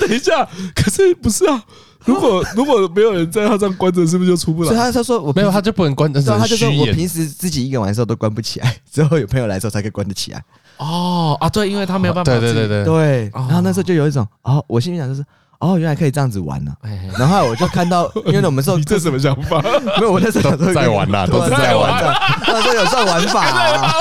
[0.00, 1.62] 等一下，可是不是啊？
[2.04, 4.68] 如果 如果没有人在，他这样关着，是不是就出不来？
[4.68, 6.12] 所以他他说我没有，他就不能关。
[6.12, 10.42] 然后他就说我平时自己一个人玩的时候都关不起来，之后有朋友来的时候才可以关得起来。
[10.78, 12.30] 哦啊，对，因为他没有办法。
[12.32, 13.30] 对对对对对。
[13.34, 15.24] 然后那时候就有一种哦，我心里想就是。
[15.62, 16.72] 哦，原来可以这样子玩呢。
[17.16, 19.62] 然后我就看到， 因为我们说你这什么想法？
[19.96, 22.02] 没有，我那时候在玩呐，都是在玩。
[22.42, 23.94] 他说有这种玩法啊，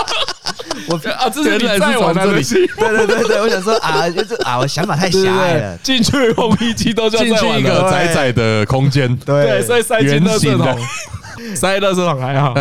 [0.87, 2.43] 我 啊，这是你在玩这里。
[2.43, 5.77] 对对对对，我想说啊，就是啊，我想法太狭隘了。
[5.83, 10.77] 进去红衣机都叫进去一个窄窄的空间，对，所以塞进垃圾桶。
[11.55, 12.53] 塞垃圾桶还好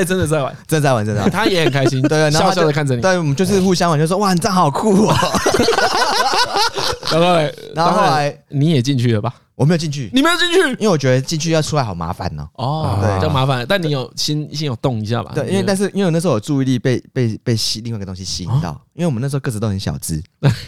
[0.00, 1.28] 以真的在玩，真的在玩，真的。
[1.30, 3.02] 他也很开心，对， 笑笑的看着你。
[3.02, 5.14] 对，我们就是互相玩，就说哇，你这样好酷哦。
[7.12, 7.26] 然后，
[7.74, 9.34] 然后后来你也进去了吧？
[9.56, 12.48] 我没有进去，你没有进去，因为我觉得进去要出来好麻烦哦。
[12.54, 13.66] 哦，对，比较麻烦。
[13.68, 15.32] 但你有心心有动一下吧？
[15.34, 20.22] 对，因为但是因为我那时候我注意力被被被吸另外一个东西吸引到，因为我们那时候个子都很小只。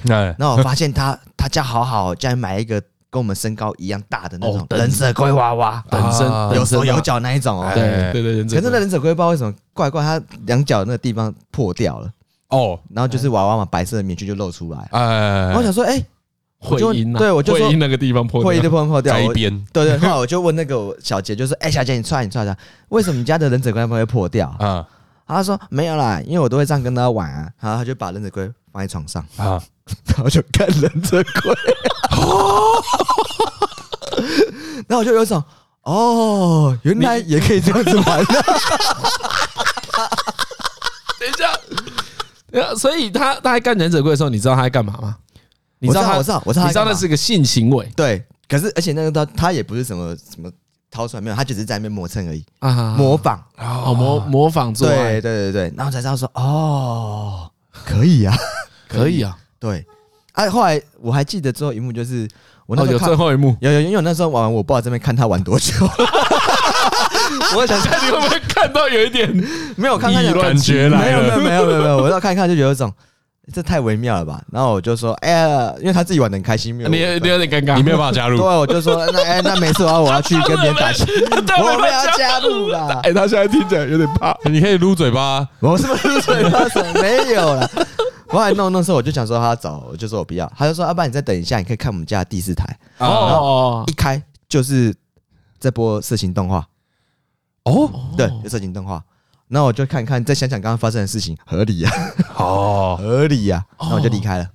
[0.04, 2.82] 然后我发现他他家好好，家里买一个。
[3.12, 7.70] 跟我们身高一样大的那种忍者龟娃娃，本身有手有脚那一种哦。
[7.74, 12.10] 对对对，可是那忍者龟不知道为什么怪怪，它两脚那个地方破掉了
[12.48, 14.88] 哦，然后就是娃娃嘛，白色的面具就露出来。
[14.92, 16.02] 哎，我想说，哎，
[16.58, 19.20] 会阴对，我就说那个地方破，会阴的地方破掉。
[19.20, 22.56] 一边对对，后来我就问那个小杰，就说，哎，小杰，你出来你出来，
[22.88, 24.48] 为什么你家的忍者龟会破掉？
[24.58, 24.88] 啊，
[25.26, 27.50] 他说没有啦，因为我都会这样跟他玩啊。
[27.60, 29.62] 然后他就把忍者龟放在床上啊，
[30.06, 31.54] 然后就看忍者龟。
[34.88, 35.42] 然后我就有一种
[35.82, 38.42] 哦，原来也可以这样子玩的。
[41.18, 45.16] 等一下，所以他他在干忍者龟的时候，你知道他在干嘛吗？
[45.78, 47.90] 你知道他，我知道，我知道，你知道那是个性行为。
[47.96, 50.50] 对，可是而且那个他他也不是什么什么
[50.90, 54.88] 掏出来没有，他只是在那边磨蹭而已啊，模仿哦，模模仿做。
[54.88, 57.50] 对对对对，然后才知道说哦，
[57.84, 58.36] 可以啊，
[58.88, 59.84] 可以啊，对。
[60.32, 62.28] 哎，后来我还记得最后一幕就是
[62.66, 65.72] 我那时候有最后一幕，有有因为我那时候玩，我不知道这边看他玩多久。
[67.56, 69.28] 我想看你会不会看到有一点
[69.76, 72.92] 没有看看有感觉来没有没有没有没有没有，我要看一看就觉得有种。
[73.52, 74.40] 这太微妙了吧？
[74.52, 78.38] 然后我就说，哎呀，因为他自己玩的很开心，没有你你有点尴尬，你没有办法加入。
[78.40, 81.04] 对，我就说，那哎，那没事啊，我要去跟别人打球，
[81.58, 83.00] 我没有加入啦。
[83.02, 84.32] 哎，他现在听起来有点怕。
[84.44, 86.60] 你可以撸嘴巴，我是不是撸嘴巴？
[87.02, 87.68] 没有了。
[88.32, 90.50] 后来弄弄时候，我就想说他找，我就说我不要。
[90.56, 92.64] 他就说，要不然你再等一下，你可以看我们家的第四台。
[92.98, 94.94] 哦，一开就是
[95.58, 96.66] 在播色情动画。
[97.64, 99.04] 哦，对，有色情动画。
[99.48, 101.90] 那我就看看，再想想刚刚发生的事情，合理呀？
[102.38, 103.62] 哦， 合理呀。
[103.78, 104.48] 那我就离开了。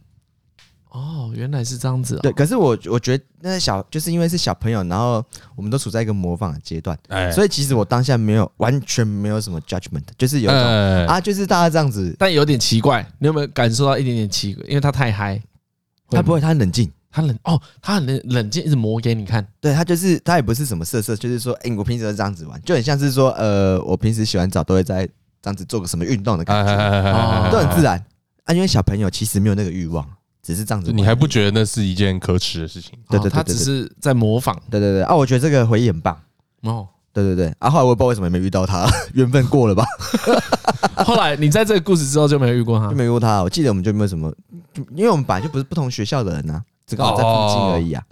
[1.38, 2.18] 哦，原来是这样子。
[2.24, 5.24] 对，可是我我觉得那小就是因为是小朋友，然后
[5.56, 6.98] 我们都处在一个模仿的阶段，
[7.32, 10.64] 所以其实我当下没有完全没有什么 judgment，就是有一种
[11.08, 13.06] 啊，就是大家这样子，但有点奇怪。
[13.20, 14.66] 你有没有感受到一点点奇怪？
[14.68, 15.42] 因为他太嗨，
[16.10, 16.92] 他不会，他很冷静。
[17.10, 19.44] 他冷哦，他很冷冷静，一直磨给你看。
[19.60, 25.08] 对他就是他也不是什么色色，就是说，哎，我平时都这样子玩，就很像是说，呃，我平时洗完澡都会在
[25.42, 27.98] 这样子做个什么运动的感觉，都很自然
[28.44, 28.54] 啊。
[28.54, 30.08] 因为小朋友其实没有那个欲望，
[30.48, 30.94] 只是这样子。
[30.94, 32.94] 你还不觉得那是一件可耻的事情？
[33.10, 34.56] 对对对，他只是在模仿。
[34.72, 36.18] 对对对啊，我觉得这个回忆很棒
[36.62, 36.88] 哦。
[37.12, 39.84] 对对对啊，后来我也不知道为什么没遇到他， 缘分过了吧？
[41.04, 43.44] 后来你在这个故事之后就没有遇过他，就没遇过他。
[43.44, 44.32] 我记得我们就没有什么，
[44.96, 46.64] 因为我们本来就不是不同学校的人呐。
[46.86, 48.04] 只刚好在附近而已啊！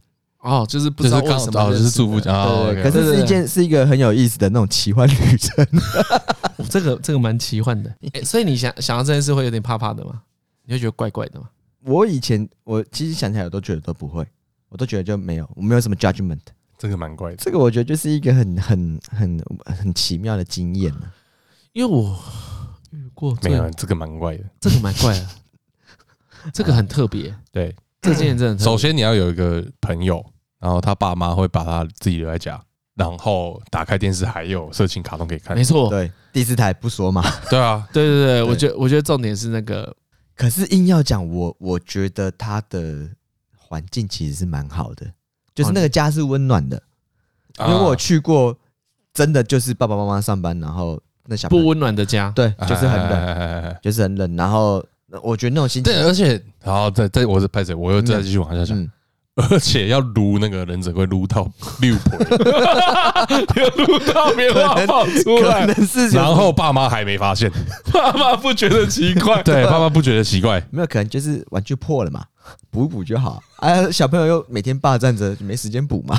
[0.41, 2.83] 哦，就是不知道为什么，就是住附近对。
[2.83, 5.65] 可是是一件是一个很有意思的那种奇幻旅程。
[6.69, 7.89] 这个这个蛮奇幻的。
[8.25, 10.21] 所以你想想到这件事会有点怕怕的吗？
[10.65, 11.45] 你会觉得怪怪的吗？
[11.85, 14.25] 我以前我其实想起来我都觉得都不会，
[14.69, 16.39] 我都觉得就没有，我没有什么 judgment。
[16.77, 17.37] 这个蛮怪的。
[17.37, 20.93] 这个我觉得就是一个很很很很奇妙的经验。
[21.73, 22.17] 因为我
[22.91, 25.27] 遇过没有这个蛮怪的，这个蛮怪的，
[26.53, 27.33] 这个很特别。
[27.51, 27.75] 对。
[28.01, 30.23] 这件真的，首先你要有一个朋友，
[30.59, 32.63] 然后他爸妈会把他自己留在家，
[32.93, 35.57] 然后打开电视还有色情卡通可以看。
[35.57, 37.23] 没错，对，第四台不说嘛。
[37.49, 39.91] 对啊，对对对，我觉得我觉得重点是那个，
[40.35, 43.09] 可是硬要讲，我我觉得他的
[43.57, 45.05] 环境其实是蛮好的，
[45.53, 46.81] 就是那个家是温暖的，
[47.59, 48.57] 因为我去过，
[49.13, 54.85] 真的就是爸爸妈妈上班，然后那小不温暖的家，对，就是很冷，就是很冷，然后。
[55.23, 58.89] 我觉得那种心情，对，而且，然后再再，我是拍谁，我又再继续往下讲，
[59.35, 61.45] 而且要撸那个忍者龟撸到
[61.81, 62.17] 六婆，
[63.61, 65.67] 要撸到棉花跑出来，
[66.13, 67.51] 然后爸妈还没发现，
[67.91, 72.23] 爸妈不觉得奇怪，对，爸妈不觉得奇怪，没有可能就是玩具破了嘛，
[72.71, 73.43] 补补就好。
[73.57, 76.15] 哎，小朋友又每天霸占着，没时间补嘛。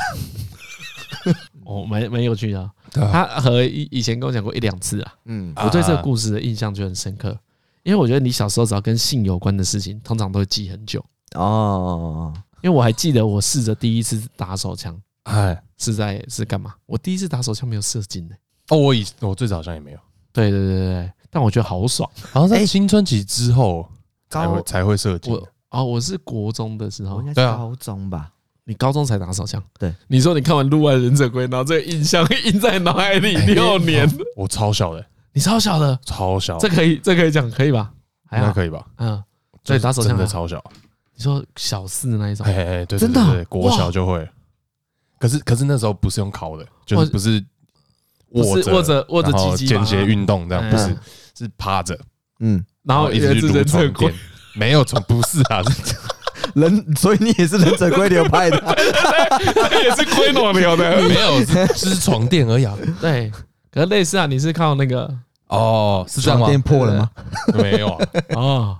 [1.65, 7.35] 哦，蛮蛮有趣的，他和以以前跟我讲过一两次啊，嗯，我对这个故事的印象就很深刻。
[7.83, 11.03] 因为我觉得你小时候只要跟性有关的事情，通常都会记很久。
[11.35, 12.35] 哦。
[12.67, 16.75] 因为我还记得我试着第一次打手枪，哎，是在是干嘛？
[16.85, 18.35] 我第一次打手枪没有射精的。
[18.71, 19.99] 哦，我以我最早好像也没有。
[20.33, 22.11] 对对对对，但我觉得好爽。
[22.33, 23.89] 好像在青春期之后
[24.29, 25.41] 才会才会射精。
[25.71, 28.33] 哦，我是国中的时候，应该是高中吧？
[28.65, 29.63] 你高中才打手枪？
[29.79, 29.95] 对。
[30.09, 34.11] 你说你看完《路外忍者龟》，然后这个印象印在脑海里六年。
[34.35, 35.07] 我超小的。
[35.33, 37.93] 你超小的，超小，这可以，这可以讲，可以吧？
[38.33, 38.85] 应该可以吧？
[38.97, 39.23] 嗯，
[39.63, 40.61] 对，打手枪真的超小。
[41.17, 42.47] 你说小四的那一种？
[42.47, 44.29] 哎哎，对，真的，国小就会。
[45.19, 47.43] 可是，可是那时候不是用烤的，就是不是
[48.31, 50.97] 握着握着握着机器间歇运动这样，不是，
[51.37, 51.99] 是趴着。
[52.41, 54.13] 嗯，然后一直撸床垫，
[54.55, 55.63] 没有从不是啊，
[56.55, 58.57] 忍， 所以你也是忍者龟流派的，
[59.83, 61.43] 也是龟诺流的， 没有，
[61.75, 62.67] 是床垫而已。
[63.01, 63.33] 对。
[63.71, 65.15] 可是类似啊，你是靠那个
[65.49, 66.47] 哦，是这样吗？
[66.47, 67.11] 床垫破了吗？
[67.55, 68.09] 没有啊。
[68.35, 68.79] 哦，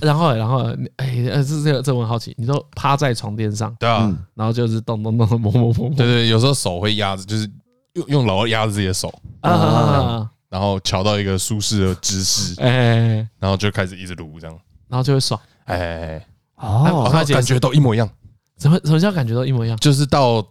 [0.00, 0.66] 然后然后
[0.96, 7.50] 哎，这这这我很好奇，你都趴在床垫上，对啊，然后就是动动动摸摸摸，对对，有时候手会压着，就是
[7.94, 16.24] 用用劳压着自己的手啊，然后调到一个舒适的姿势，哎，然后就开始一直撸这样，然后就会爽，哎，
[16.56, 18.08] 哦，感觉都一模一样，
[18.56, 19.76] 怎么什么叫感觉都一模一样？
[19.78, 20.46] 就是到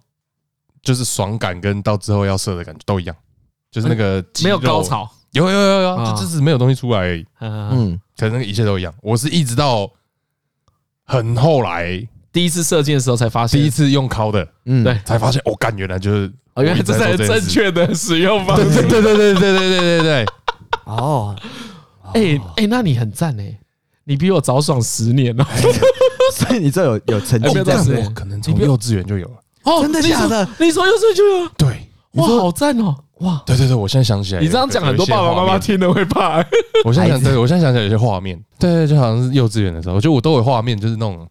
[0.81, 3.15] 就是爽感跟到之后要射的感觉都一样。
[3.71, 7.25] 就是那个没有高潮，有有有有，就只是没有东西出来而已。
[7.41, 8.93] 嗯，可能一切都一样。
[9.01, 9.89] 我是一直到
[11.05, 18.81] 很后来第一次射箭的时候才发现，第一次用尻的，嗯，对，才发现哦，干，原来就是哦，原来这才是正确的使用方式。
[18.83, 20.25] 对对对对对对对对对。
[20.85, 21.35] 哦
[22.13, 23.59] 哎哎，那你很赞哎，
[24.03, 25.45] 你比我早爽十年哦，
[26.33, 29.33] 所以你这有有成绩在，我可能从幼稚园就有了。
[29.63, 30.47] 哦，真的假的？
[30.59, 31.49] 你说幼稚园就有？
[31.57, 36.37] 对，哇，好赞哦，哇，对对对，我现在想起来，你这样讲很多爸爸妈妈听了会怕。
[36.83, 41.27] 我现在想，对我现在想起来有些画面，对对，就好像是幼稚园的时候，我觉得我都有画面，就是那种，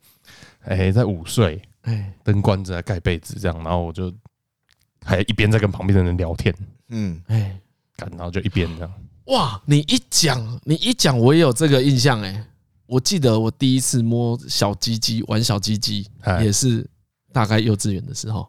[0.64, 4.12] 哎，在午睡，哎，灯关着，盖被子这样，然后我就
[5.04, 6.54] 还一边在跟旁边的人聊天，
[6.88, 7.56] 嗯，哎，
[7.98, 8.92] 然后就一边这样。
[9.26, 12.44] 哇，你一讲，你一讲，我也有这个印象哎。
[12.86, 16.06] 我记得我第一次摸小鸡鸡，玩小鸡鸡，
[16.42, 16.86] 也是
[17.32, 18.46] 大概幼稚园的时候，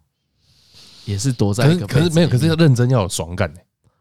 [1.06, 1.88] 也是躲在一个。
[1.88, 3.52] 可是没有，可是要认真要有爽感。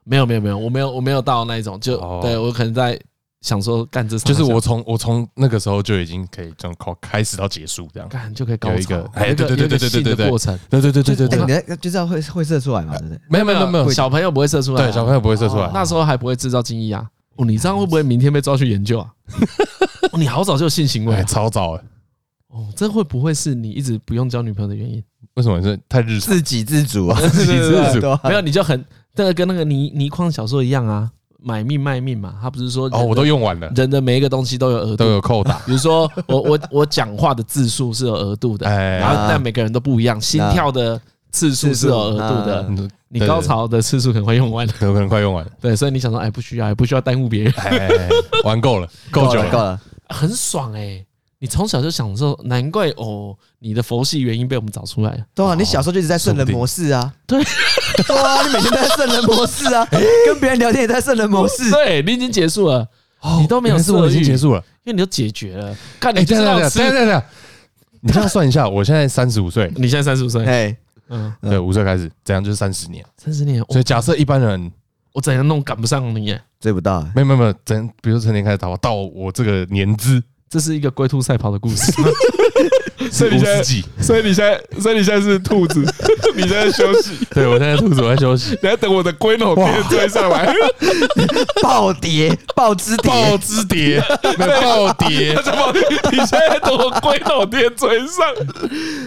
[0.04, 3.00] 没有没有没有，我没有我没有到那一种，就对我可能在。
[3.44, 13.20] 想说干这，就是我从我从那个时候就已经可以这样靠开始到结束这样，干就可以高潮，哎，对对对对对对对，过程，对对对对对对，你就是要会会射出来嘛，对不对？
[13.28, 17.06] 没有没有没有，小朋友不会射出来，对，小朋友不会射出来，那时候还不会制造精液啊。
[17.36, 19.12] 哦，你这样会不会明天被抓去研究啊？
[20.14, 21.82] 你好早就有性行为，超早哎。
[22.48, 25.04] 哦，这会不会是你一直不用交女朋友的原因？
[25.34, 27.20] 为什么是太日自给自足啊？
[27.28, 31.10] 自给自足，没有你就很这个跟那个倪倪匡小说一样啊。
[31.46, 33.70] 买命卖命嘛，他不是说哦，我都用完了。
[33.76, 35.58] 人的每一个东西都有额度，都有扣打。
[35.66, 40.98] 比如说我我我讲话的字数是有额度的，然后但每个人都不一样，心跳的
[41.32, 42.88] 次数是有额度的。
[43.08, 45.46] 你高潮的次数可能会用完，有可能快用完。
[45.60, 47.52] 对，所以你想说，哎，不需要，也不需要耽误别人，
[48.42, 49.78] 玩够了，够久了，够了，
[50.08, 51.04] 很爽哎。
[51.44, 55.18] 你从小就享受，难怪哦，你的佛系原因被我们找出来了。
[55.34, 57.12] 对啊，你小时候就一直在圣人模式啊。
[57.28, 57.38] 对，
[58.06, 59.86] 对啊，你每天都在圣人模式啊，
[60.24, 61.70] 跟别人聊天也在圣人模式。
[61.70, 62.88] 对，你已经结束了，
[63.42, 65.76] 你都没有色欲，已经结束了，因为你都解决了。
[66.00, 67.22] 看你这样这样这样这样，
[68.00, 70.74] 你这样算一下， 我现在三十五岁，你现在三十五岁，哎，
[71.10, 73.62] 嗯，对，五岁开始，这样就是三十年，三十年。
[73.68, 74.72] 所以假设一般人，
[75.12, 76.34] 我怎样弄赶不上你？
[76.58, 77.02] 追不到。
[77.14, 80.22] 没有没有没有，怎比如成年开始打，到我这个年资。
[80.54, 81.90] 这是一个龟兔赛跑的故事，
[83.10, 83.64] 所以你现在，
[84.00, 85.84] 所以你现在，所以你现在是兔子，
[86.36, 87.26] 你现在休息。
[87.32, 88.54] 对，我现在兔子，我在休息。
[88.62, 90.54] 等下等我的龟脑垫追上来，
[91.60, 94.00] 暴跌，暴之暴之跌，
[94.38, 95.36] 暴跌。
[96.12, 98.24] 你现在等我龟脑垫追上。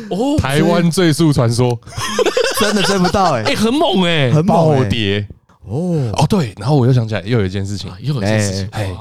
[0.09, 1.79] 哦，台湾最速传说，
[2.59, 5.25] 真的追不到哎，哎，很猛哎，很暴跌。
[5.65, 6.11] 哦。
[6.11, 8.91] 哦，对，然后我又想起来，又有一件事情，又有一件事情，哎。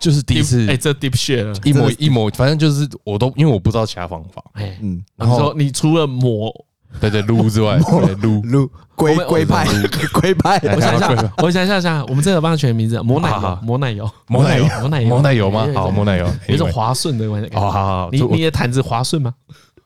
[0.00, 6.50] 就是第一次，哎，这 deep shit 一模一模，反正就是我都因为我不知道其他方法，哎，嗯，然后你除了抹，
[6.98, 7.76] 对对撸之外，
[8.22, 8.40] 撸。
[8.42, 9.66] 撸龟龟派
[10.12, 15.66] 龟派，我想一下，我想一下想，我们这个帮他取名字，抹奶油，抹奶油，抹奶油，抹奶油，抹奶油吗？
[15.74, 19.32] 好，抹奶油，有一种滑顺的感觉，好好好，你你的毯子滑顺吗？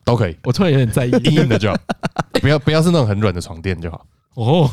[0.04, 1.76] 都可以，我突然有点在意，硬硬的就好，
[2.42, 4.04] 不要不要是那种很软的床垫就好，
[4.34, 4.70] 哦，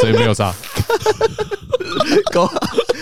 [0.00, 0.52] 所以没有啥。
[2.32, 2.48] 够，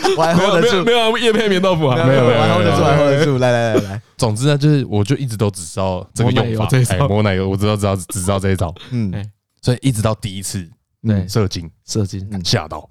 [0.16, 9.12] 我还 hold 得住，没有叶片棉豆腐啊，没有，我还 hold 得住，还 hold 得住，来来来来，总之呢，就是我就一直都只知道这个用法，哎，抹奶油，我知道知道只知道这一招，嗯，
[9.60, 10.68] 所以一直到第一次，
[11.06, 12.88] 对，射精，射精，吓到，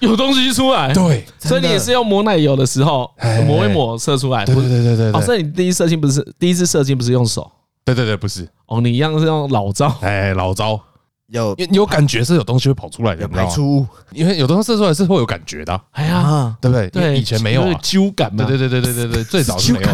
[0.00, 3.10] 有东西出来，对，所以你也是用抹奶油的时候
[3.46, 7.50] 抹一抹射出来，对对对对对，哦，所以你第一射精不是第一次射精不是用手，
[7.84, 10.80] 对对对，不是，哦，你一样是用老招，哎，老招。
[11.28, 15.80] 有你有感觉是有东西会跑出来的，有排出，因为有东西射出来是会有感觉的。
[15.92, 16.88] 哎呀，对不对？
[16.90, 18.44] 对，以前没有揪感嘛。
[18.44, 19.88] 对对对对对对对，最早是没有，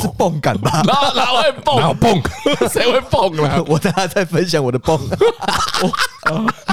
[0.00, 0.82] 是蹦感吧？
[0.86, 1.76] 哪哪会蹦？
[1.80, 2.22] 哪有蹦？
[2.70, 3.62] 谁会蹦啊？
[3.66, 5.00] 我大家在分享我的蹦。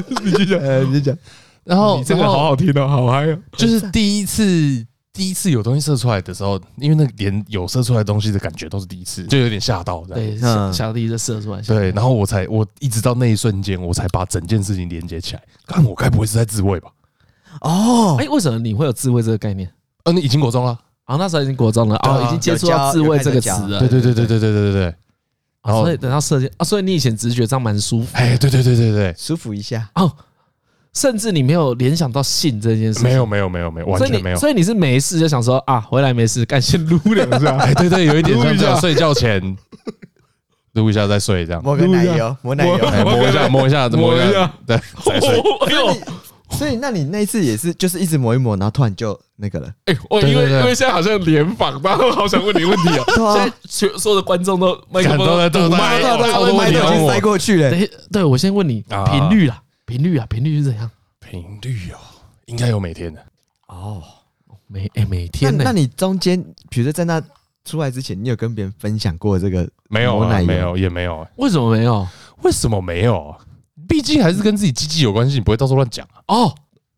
[0.07, 0.57] 你继续，
[0.91, 1.15] 你讲。
[1.63, 3.37] 然后你这个好好听哦，好嗨哦！
[3.57, 4.85] 就是第一次。
[5.13, 10.03] 第一次有东西射出来的时候，因为那个连有射出来东西的感觉都是第一次，就有点吓到。
[10.05, 11.61] 对，吓到第一次射出来。
[11.61, 15.43] 对，然后我才我一直到那一瞬间，我才把整件事情连接起来。
[15.67, 16.89] 看我该不会是在自慰吧？
[17.61, 19.71] 哦，哎，为什么你会有自慰这个概念？
[20.05, 20.71] 呃，你已经国中了
[21.05, 21.15] 啊？
[21.15, 23.79] 那时候已经国中了啊，已经接触到自慰这个词了。
[23.79, 24.95] 对对对对对对对对对。
[25.61, 28.09] 然后所以等到射箭啊，所以你以前直觉这样蛮舒服。
[28.13, 30.11] 哎，对对对对对，舒服一下哦。
[30.93, 34.37] 甚至你没有联想到性这件事，没有没有没有没有，完全没有。
[34.37, 37.57] 所以你是没事就想说啊，回来没事，干先撸两下。
[37.65, 39.57] 哎，对对，有一点像这样，睡觉前
[40.73, 41.63] 撸一下再睡这样。
[41.63, 45.29] 抹个奶油， 抹奶油， 摸一下，摸一下，摸一下，对，再睡。
[45.65, 45.97] 哎呦，
[46.51, 49.67] 所以那你那一次也是，就是一直抹一抹，然后突然就那个了。
[49.85, 53.33] 哎，我因为因为现在好像联访，然后好想问你问题哦。
[53.35, 57.71] 现在全所有的观众都麦克风都在都在，麦都已经塞过去了。
[57.71, 59.59] 对，对我先问你频率啦。
[59.85, 60.89] 频率啊，频率是怎样？
[61.19, 61.97] 频率哦，
[62.45, 63.25] 应该有每天的
[63.67, 64.01] 哦，
[64.67, 65.55] 每哎每天。
[65.57, 67.21] 那那你中间，比如说在那
[67.65, 69.69] 出来之前，你有跟别人分享过这个？
[69.89, 71.27] 没有，没有，也没有。
[71.37, 72.07] 为什么没有？
[72.41, 73.35] 为什么没有？
[73.87, 76.23] 毕竟还是跟自己鸡鸡有关系，你不会到处乱讲啊。
[76.27, 76.55] 哦，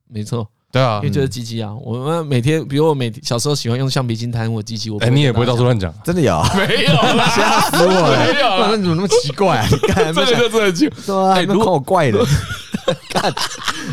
[0.08, 1.74] 没错，对啊，因为就是鸡鸡啊。
[1.82, 6.38] 我们每天，比如我每小时候喜欢用橡皮筋弹我鸡鸡，我哎，你也不会到处乱讲，真的有？
[6.58, 6.92] 没有，
[7.32, 8.26] 吓死我了！
[8.34, 9.68] 没有，那怎么那么奇怪啊？
[10.12, 12.20] 真的就真的就，哎，如果我怪的，
[13.10, 13.34] 看，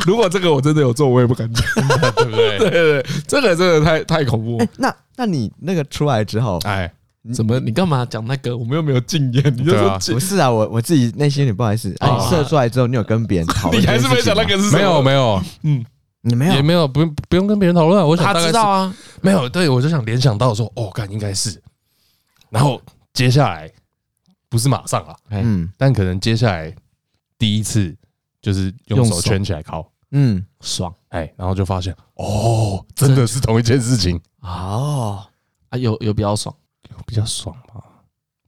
[0.04, 1.64] 如果这个我真的有做，我也不敢讲，
[2.16, 2.58] 对不对？
[2.58, 4.60] 对对，这个真的太太恐怖。
[4.76, 6.92] 那那你那个出来之后，哎。
[7.32, 7.60] 怎么？
[7.60, 8.56] 你干嘛讲那个？
[8.56, 10.50] 我们又没有禁言，你就说不是啊？
[10.50, 11.94] 我我自己内心有点不好意思。
[12.00, 13.80] 啊，你射出来之后，你有跟别人讨论？
[13.80, 14.78] 你还是没讲那个是什么？
[14.78, 15.84] 没有没有，嗯，
[16.22, 16.54] 你没有。
[16.54, 18.06] 也没有，不用不用跟别人讨论。
[18.06, 19.48] 我想大概知道啊，没有。
[19.48, 21.62] 对，我就想联想到说，哦，干应该是。
[22.48, 22.80] 然后
[23.12, 23.70] 接下来
[24.48, 26.74] 不是马上啊，嗯，但可能接下来
[27.38, 27.94] 第一次
[28.40, 34.20] 就是用手圈起来敲，嗯，爽，哎，然后就发现哦，真的是同一件事情。
[34.40, 35.24] 哦，
[35.70, 36.54] 啊，有有比较爽。
[37.06, 37.82] 比较爽嘛，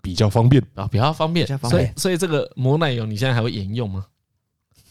[0.00, 0.62] 比较方便。
[0.74, 4.04] 啊，比较方便，所以所以这个磨奶油你现在还会沿用吗？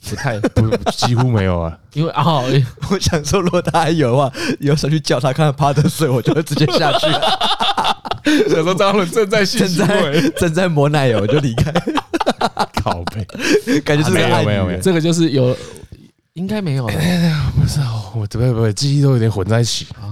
[0.10, 2.24] 不太不几乎没有啊，因为啊，
[2.92, 7.08] 我想说，如果他还有的话，有时候去叫他看他趴着睡，我就会直接下去。
[8.50, 11.72] 想说张伦正在正在正在抹奶油，我就离开。
[12.84, 15.56] 靠北，感觉是没有没有没有，这个就是有，
[16.34, 16.94] 应该没有了。
[17.60, 20.12] 不是哦，我这边不会记忆都有点混在一起啊。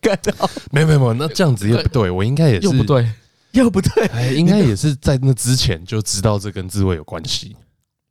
[0.00, 3.08] 干到没有没有没有，那这样子又不对，我应该也是又不对，
[3.52, 7.56] 又不对，哎，应该也是在那之前就知道这跟自慰有关系。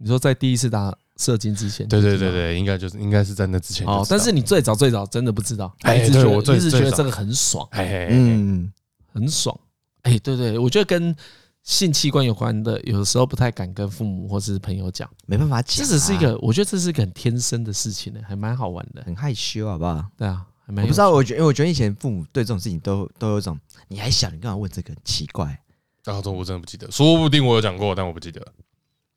[0.02, 3.86] 你说在第一次打射精之前，对对对对，应该就是应该是在那之前。
[3.86, 8.72] 哦，但是你最早最早真的不知道，哎，对我一直觉得这个很爽，哎，嗯，
[9.14, 9.58] 很爽，
[10.02, 11.16] 哎，对对，我觉得跟
[11.64, 20.04] 性器官有关的，有的时候不太敢跟父母或是朋友讲，没办法讲，这只是一个，我觉得这是一个很天生的事情呢，还蛮好玩的，很害羞，好不好？
[20.18, 20.46] 对啊。
[20.68, 24.94] 我不知道，我觉，因为我觉得以前父母对这种事情都都有一种，你还小，你干嘛问这个？
[25.04, 25.60] 奇怪。
[26.06, 28.42] 然后我真的不记得，说不定我有讲过，但我不记得，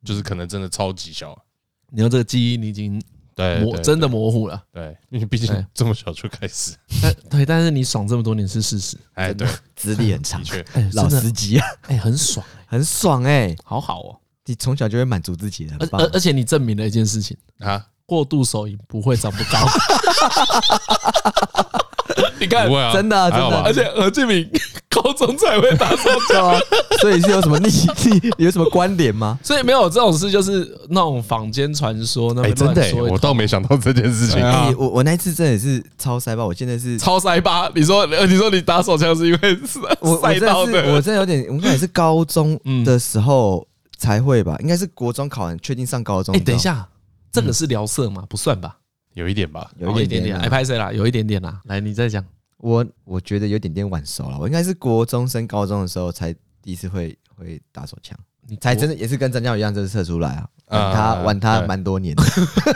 [0.04, 1.36] 就是可能真的超级小。
[1.90, 3.00] 你要这个记忆你已经
[3.34, 6.72] 对模真的模糊了，对，因为毕竟这么小就开始。
[7.02, 8.96] 但对，但是你爽这么多年是事实。
[9.14, 17.36] 哎，对，资历很长，的确，哎，老司机啊，哎，很爽，很爽，哎，好好哦，你从小就会满足自己的，而而而且你证明了一件事情。
[17.58, 19.58] 啊，过度手淫不会长不高。
[22.40, 24.48] 你看，真的真的，而且何俊明
[24.88, 26.58] 高中才会打手枪 啊，
[27.00, 28.30] 所以是有什么利益？
[28.44, 29.38] 有什么关联吗？
[29.42, 32.32] 所以没有这种事，就是那种坊间传说。
[32.34, 34.40] 那真的，我倒没想到这件事情。
[34.78, 36.44] 我我那次真的是超塞吧？
[36.44, 37.70] 我现在是超塞吧？
[37.74, 39.58] 你说你说你打手枪是因为
[40.00, 40.92] 我塞到的？
[40.94, 44.56] 我真的有点，我应该也是高中的时候才会吧？
[44.60, 46.34] 应该是国中考完确定上高中。
[46.34, 46.86] 哎，等一下，
[47.32, 48.24] 这个是聊色吗？
[48.28, 48.76] 不算吧？
[49.14, 50.92] 有一点吧，有一点点，哎，拍谁啦？
[50.92, 51.60] 有一点点啦。
[51.64, 52.24] 来，你再讲。
[52.58, 54.38] 我我觉得有点点晚熟了。
[54.38, 60.48] 我应该是国中升高中的时候才第一次会会打手枪，你才真的也是跟张教一样，真的射出来啊。
[60.68, 62.22] 玩他玩他蛮多年的。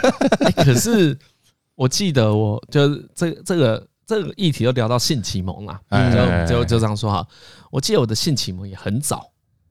[0.62, 1.18] 可是
[1.74, 5.80] 我记得，我就这这个这个议题都聊到性启蒙了，
[6.46, 7.26] 就就就这样说哈。
[7.70, 9.30] 我记得我的性启蒙也很早。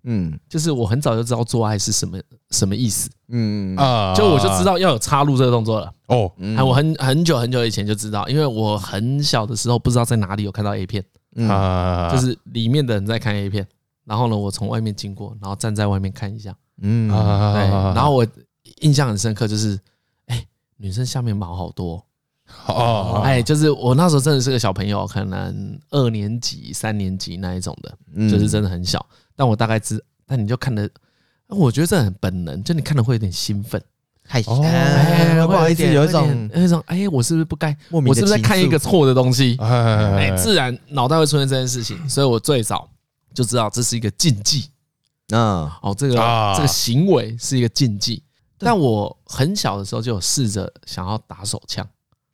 [0.10, 2.18] 嗯，就是我很早就知道做爱是什么
[2.52, 3.76] 什么意思，嗯。
[3.76, 5.94] 啊，就我就知道要有插入这个动作了。
[6.08, 6.32] 哦，
[6.66, 11.04] 我很很久很久以前就知道，因为我很小的时候不知道在哪里有看到 A 片，
[11.50, 13.68] 啊，就是里面的人在看 A 片，
[14.06, 18.26] 然后呢，我从外面经过，然后站在外面看一下，嗯，对，然后我
[18.80, 19.78] 印象很深刻，就是
[20.28, 20.42] 哎，
[20.78, 22.02] 女生下面毛好多，
[22.68, 29.06] 哦，哎，就是我那时候真的是个小朋友，可能二年级、三年级那一种的，就是真的很小。
[29.38, 30.90] 但我大概知，但你就看的，
[31.48, 33.82] 我觉得这很本能，就你看的会有点兴奋，
[34.26, 37.78] 害羞，不好意思，有一种那种，哎，我是不是不该？
[37.92, 39.56] 我是不是在看一个错的东西？
[39.62, 42.90] 哎，自然脑袋会出现这件事情，所以我最早
[43.34, 44.70] 就知道这是一个禁忌。
[45.30, 46.16] 嗯，哦，这个
[46.56, 48.24] 这个行为是一个禁忌。
[48.58, 51.88] 但我很小的时候就有试着想要打手枪，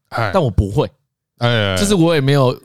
[0.10, 0.90] 但我不会，
[1.40, 2.58] 哎，就是我也没有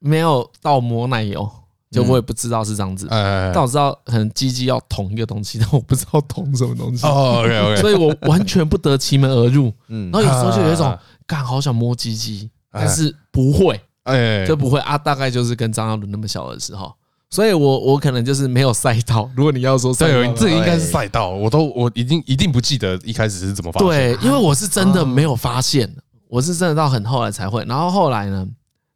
[0.00, 1.48] 没有到抹奶油。
[1.94, 7.06] 就我也不知道是这样子，但我知道可能鸡鸡要捅一个东西，但我不知道捅什么东西。
[7.06, 9.72] 哦，OK OK， 所以我完全不得其门而入。
[9.88, 14.98] 嗯，然后有时候就有一种，干好想摸鸡鸡，但是不会，哎，就不会啊。
[14.98, 16.92] 大概就是跟张耀伦那么小的时候，
[17.30, 19.30] 所以我我可能就是没有赛道。
[19.36, 23.88] 如果你要说赛道，这个应该是赛道，我都我已经一定不记得一开始是怎么发现。
[23.88, 25.88] 对，因为我是真的没有发现，
[26.28, 27.64] 我是真的到很后来才会。
[27.64, 28.46] 然后后来呢，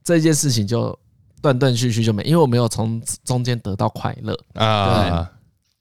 [0.03, 0.99] 这件事情就。
[1.41, 5.27] 断断续续就没，因为我没有从中间得到快乐啊，对，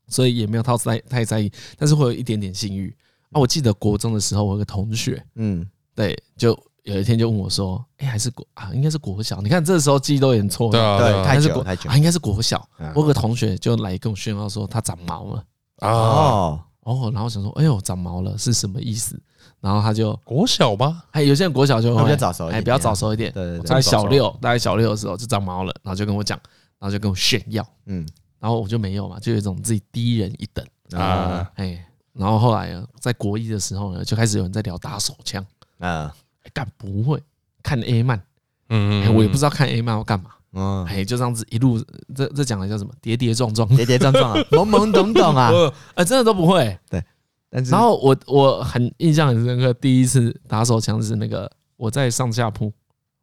[0.07, 2.95] 所以也没有太在太在意，但是会有一点点性欲
[3.31, 3.39] 啊。
[3.39, 8.71] 我记得国中的时候，我有个同学，嗯，对，就有一天就问我说：“哎，还是国啊？
[8.73, 9.41] 应该是国小。
[9.41, 12.65] 你看这时候记忆都有点错，对对，太久太久啊，应该是国小。
[12.95, 15.43] 我有个同学就来跟我炫耀说他长毛了
[15.79, 19.19] 哦，哦，然后想说，哎呦，长毛了是什么意思？
[19.59, 21.03] 然后他就国小吗？
[21.11, 23.31] 哎，有些人国小就会比较早熟，哎，比较早熟一点。
[23.31, 26.39] 对对对，在小六，大概小六的时候就长毛了，然后就跟我讲，
[26.79, 28.07] 然后就跟我炫耀，嗯，
[28.39, 30.65] 然后我就没有嘛，就有一种自己低人一等。
[30.99, 35.45] 啊，哎，然后后来啊，在国一的时候呢，就开始有人在聊打手枪。
[35.79, 36.13] 啊，
[36.53, 37.21] 干不会。
[37.61, 38.21] 看 A 漫，
[38.69, 40.29] 嗯，我也不知道看 A 漫要干嘛。
[40.53, 41.83] 嗯，哎，就这样子一路，
[42.15, 42.93] 这这讲的叫什么？
[43.01, 45.51] 跌跌撞撞，跌跌撞撞啊，懵懵懂懂啊，
[45.95, 46.79] 呃，真的都不会。
[46.89, 47.03] 对，
[47.49, 52.71] 但是然后我我很印象很深刻，第一次打手枪是那个我在上下铺，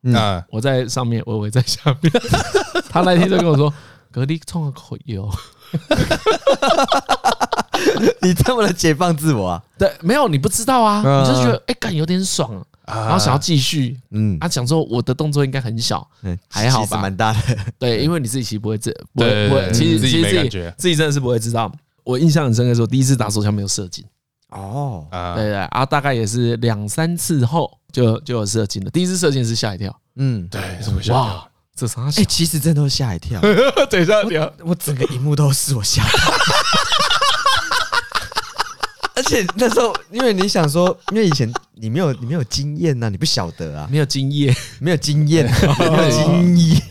[0.03, 2.13] 嗯，我在上面，我我在下面，
[2.89, 3.73] 他那天就跟我说，
[4.11, 5.31] 隔离冲了口油，
[8.23, 9.63] 你这么的解放自我啊？
[9.79, 12.65] 对，没有，你不知道啊，你就觉得哎，感有点爽。
[12.87, 16.07] 然后想要继续，嗯，他想说我的动作应该很小，
[16.51, 17.39] 还好吧，蛮大的，
[17.79, 21.73] 对，因为你自己其实不会这，不会不会，其实其实自己自己真的是不会知道。
[22.03, 24.05] 我印象很深的时候，第一次打手枪没有射精，
[24.55, 28.91] 哦，对对，啊，大概也是两三次后就就有射精了。
[28.91, 30.61] 第一次射精是吓一跳，嗯，对，
[31.13, 31.47] 哇，
[31.77, 32.03] 这啥？
[32.17, 33.41] 哎，其实真的都吓一跳，
[33.91, 36.11] 等一下，我我整个荧幕都是我吓到。
[39.17, 45.47] 而且那时候，因为你想说，因为以前你没有你没有经验呐，你不晓得啊，没有经验，没有经验，
[45.79, 46.83] 没有经验，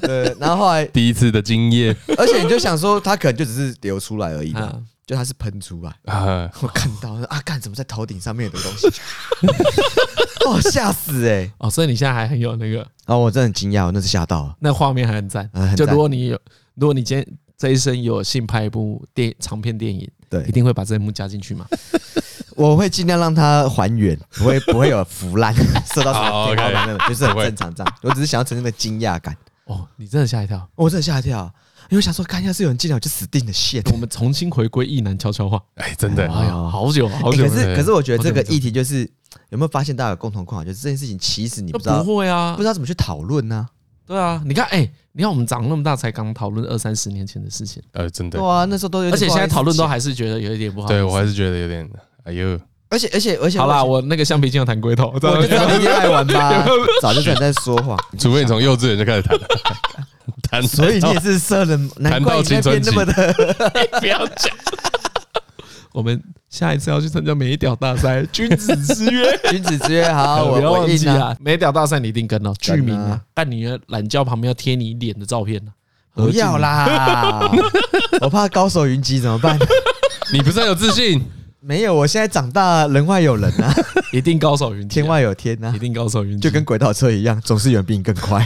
[0.00, 0.36] 对。
[0.40, 4.72] 然后后来第一次的经验，而且你就想说，他可能就只是流出来而已嘛，
[5.06, 6.50] 就它是喷出来啊。
[6.60, 8.88] 我看到啊，干怎么在头顶上面有东西？
[10.46, 11.50] 哦，吓死哎！
[11.58, 12.86] 哦，所以你现在还很有那个？
[13.06, 15.48] 哦，我真的很惊讶，我那是吓到了，那画面还很赞。
[15.76, 16.38] 就如果你有，
[16.74, 17.26] 如果你今天
[17.56, 20.10] 这一生有幸拍一部电长片电影。
[20.28, 21.66] 对，一定会把这一幕加进去嘛？
[22.56, 25.54] 我会尽量让它还原，不会不会有腐烂，
[25.94, 27.94] 受到什么天花板那种，就是很正常这样。
[28.00, 29.36] 我只是想要呈现那个惊讶感。
[29.66, 31.52] 哦，你真的吓一跳，我真的吓一跳，
[31.92, 33.52] 因为想说，看一下是有人进来，我就死定了。
[33.52, 35.60] 线，我们重新回归意男悄悄话。
[35.74, 37.46] 哎，真的，哎呀，好久好久。
[37.46, 39.00] 可是可是，我觉得这个议题就是
[39.50, 43.68] 有没有发现大家有共同困扰，就是这件事情其实你不知道，不会啊，不知道怎么去讨论呢？
[44.06, 44.90] 对啊，你看，哎。
[45.14, 50.88] 你看，我们长那么大才刚讨论二三十年前的事情，呃，真的，对啊，那时候都有，而且现在讨论都还是觉得有一点不好。
[50.88, 51.86] 对我还是觉得有点，
[52.24, 56.64] 哎呦，而且而且而且，好啦，我那个橡皮筋要弹龟头，我就知道你爱玩吧，
[57.02, 59.38] 早就在在说话，除非你从幼稚园就开始弹，
[60.52, 63.34] 弹，所以你也是射了，难怪你那边那么的，
[64.00, 64.54] 不要讲。
[65.92, 71.36] 我们下一次要去参加美屌大赛， 君子之约，君子之约，好，我不要忘记啊。
[71.40, 75.72] 美屌大赛你一定跟哦，剧名啊，但你的懒觉旁边要贴你脸的照片呢，
[76.14, 77.40] 不要啦，
[78.20, 79.58] 我怕高手云集怎么办？
[80.32, 81.22] 你不是很有自信？
[81.64, 83.72] 没有，我现在长大，人外有人啊，
[84.12, 88.44] 一定高手云集，天外有天啊，一定高手云集，就跟轨道车一样，总是有人 比你更快，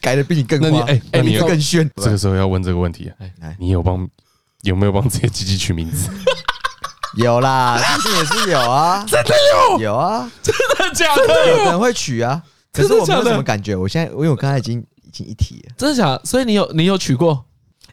[0.00, 1.88] 改的比你更快，哎，那你更炫。
[1.96, 4.08] 这个时候要问这个问题，哎，你有帮？
[4.62, 6.10] 有没有帮自己鸡鸡取名字？
[7.18, 11.50] 有啦，最近也是有啊，真的有，有啊，真的假的？
[11.50, 12.42] 有人会取啊，
[12.72, 13.76] 可是我没有什么感觉。
[13.76, 16.20] 我现在，因为我刚才已经已经一提了，真的假的？
[16.24, 17.44] 所以你有你有取过？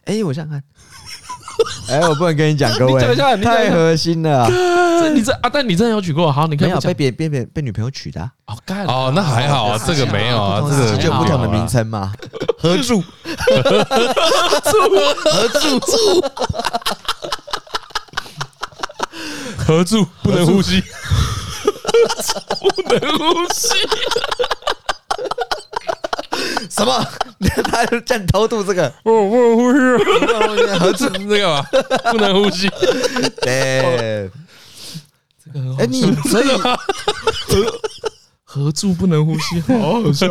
[0.06, 0.64] 哎，我想想看，
[1.88, 4.48] 哎，我不能跟你讲，各位，太核心了。
[5.14, 6.32] 你这啊，但你真的有娶过？
[6.32, 8.22] 好，你可有被别被别被女朋友娶的。
[8.46, 12.12] 哦，干哦，那还好啊，这个没有啊，这个就不同的名称嘛，
[12.58, 13.04] 合住。
[13.44, 13.62] 合
[15.60, 15.78] 住，
[19.58, 20.82] 合住，不能呼吸，
[22.58, 23.68] 不能呼吸。
[26.74, 27.06] 什么？
[27.64, 28.92] 他叫你偷渡这个？
[29.04, 31.62] 不不能呼吸，合住这个嘛？
[32.10, 32.68] 不能呼吸。
[33.42, 34.30] 对，
[35.44, 36.78] 这个哎，你所以合
[38.44, 40.26] 合住不能呼吸，好好笑。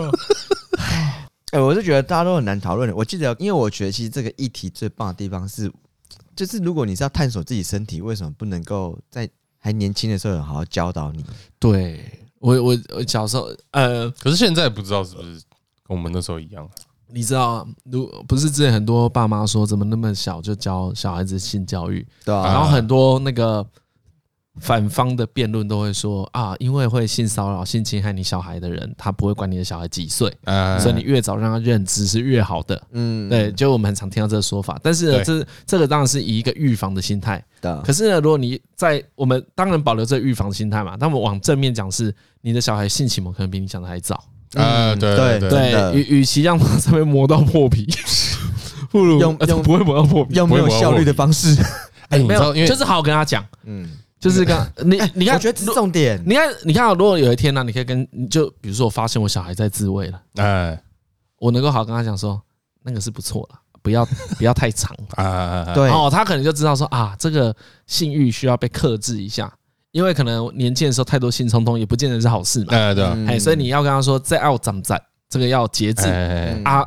[1.52, 2.96] 哎，我是觉得大家都很难讨论的。
[2.96, 5.72] 我记得，因为我觉得其实这个议题最棒的地方是，
[6.36, 9.30] 就是如果你是要探索自己身体，为什么不能够在
[9.60, 11.24] 还年轻的时候好好教导你？
[11.60, 12.04] 对
[12.39, 15.39] 我，我我小时候，呃，可是现在不知道是不是
[15.88, 16.68] 跟我们那时候一样。
[17.08, 22.06] 你知道，如不是之前很多爸妈说，怎么那么小就教小孩子性教育？
[22.26, 23.66] 对啊，然后很多那个。
[24.62, 30.32] 反方的辩论都会说啊，因为会性骚扰、性侵害你小孩的人，他不会管你的小孩几岁，
[30.80, 32.80] 所以你越早让他认知是越好的。
[32.92, 34.80] 嗯，对，就我们很常听到这个说法。
[34.84, 37.44] 但是呢，这这个当然是以一个预防的心态。
[37.84, 44.24] 可是呢，如果你在我们当然保留这个预防心态嘛，但我们往正面讲，是你的小孩性启蒙可能比你想的还早。
[44.56, 47.88] 啊，对对对，与与其让他上面磨到破皮，
[48.91, 51.56] 不如用用不会磨到破皮，用没有效率的方式。
[52.10, 53.45] 哎， 没有，就是好好跟他讲。
[53.66, 53.89] 嗯。
[54.20, 60.82] 就是刚 你你看，我觉得重点，你看你看，如果有一天呢，你可以跟就比如说，我发现我小孩在自慰了，哎，
[61.39, 62.41] 我能够好跟他讲说，
[62.84, 64.06] 那个是不错了，不要
[64.38, 65.74] 不要太长啊。
[65.76, 67.54] 对，哦，他可能就知道说啊，这个
[67.86, 69.54] 性欲需要被克制一下，
[69.94, 72.66] 因为可能年轻的时候太多性冲动也不见得是好事嘛。
[72.68, 76.04] 对对，哎，所以你要跟他说，在爱长在这个要节制
[76.66, 76.86] 啊。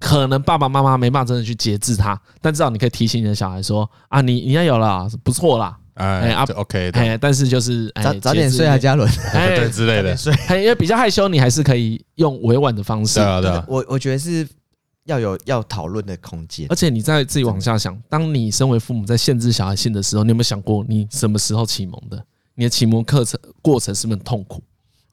[0.00, 5.74] 可能爸爸妈妈没办法真的去节制他，但至少你可以提醒你的小孩说啊，你你要有了，不错啦。
[5.94, 10.14] 哎啊，OK，哎，但是就是早早点睡啊，嘉伦， 哎之类的，
[10.60, 13.14] 因为比较害羞，你还是可以用委婉的方式。
[13.18, 14.46] 对啊，对啊，我我觉得是
[15.04, 22.22] 要有要讨论的空间，而且你在自己往下想，当你身为父母在限制小孩性的时候，你有没有想过你什么时候启蒙的？
[22.54, 24.62] 你的启蒙课程过程是不是很痛苦？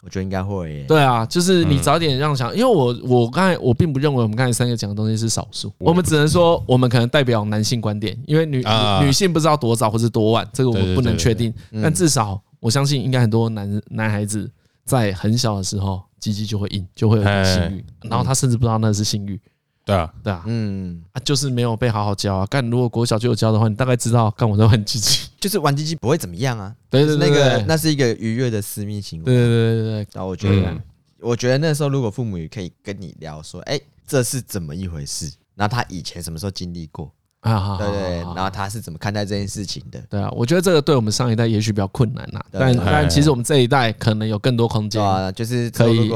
[0.03, 0.85] 我觉得应该会耶。
[0.87, 8.63] 对啊，就是你早点让想，因为我我刚才我并不认为我们刚才三个讲的东西是少数，我们只能说我们可能代表男性观点，因为女
[9.03, 11.53] 女性不知道多早或是多晚，这个我们不能确定。
[11.83, 14.49] 但至少我相信，应该很多男男孩子
[14.85, 19.39] 在很小的时候，鸡鸡就会硬，就会有性欲，然后他甚至不知道那是性欲。
[19.83, 22.45] 对啊，对啊，嗯啊，就是没有被好好教啊。
[22.45, 26.73] 干，如果国小就有教的话，你大概知道，干我在玩鸡鸡， 就是玩鸡鸡不会怎么样啊。
[26.89, 29.25] 对对对，那个那是一个愉悦的私密行为。
[29.25, 30.07] 对对对对对。
[30.13, 30.81] 然后我觉得，
[31.19, 35.31] 我觉得那时候如果父母也可以跟你聊说，哎，这是怎么一回事？
[35.55, 37.11] 然后他以前什么时候经历过
[37.41, 37.75] 啊？
[37.79, 39.99] 对对，然后他是怎么看待这件事情的？
[40.09, 46.11] 对啊，我觉得这个对我们上一代也许比较困难呐，但但其实我们这一代可能有更多空间啊，就是可以。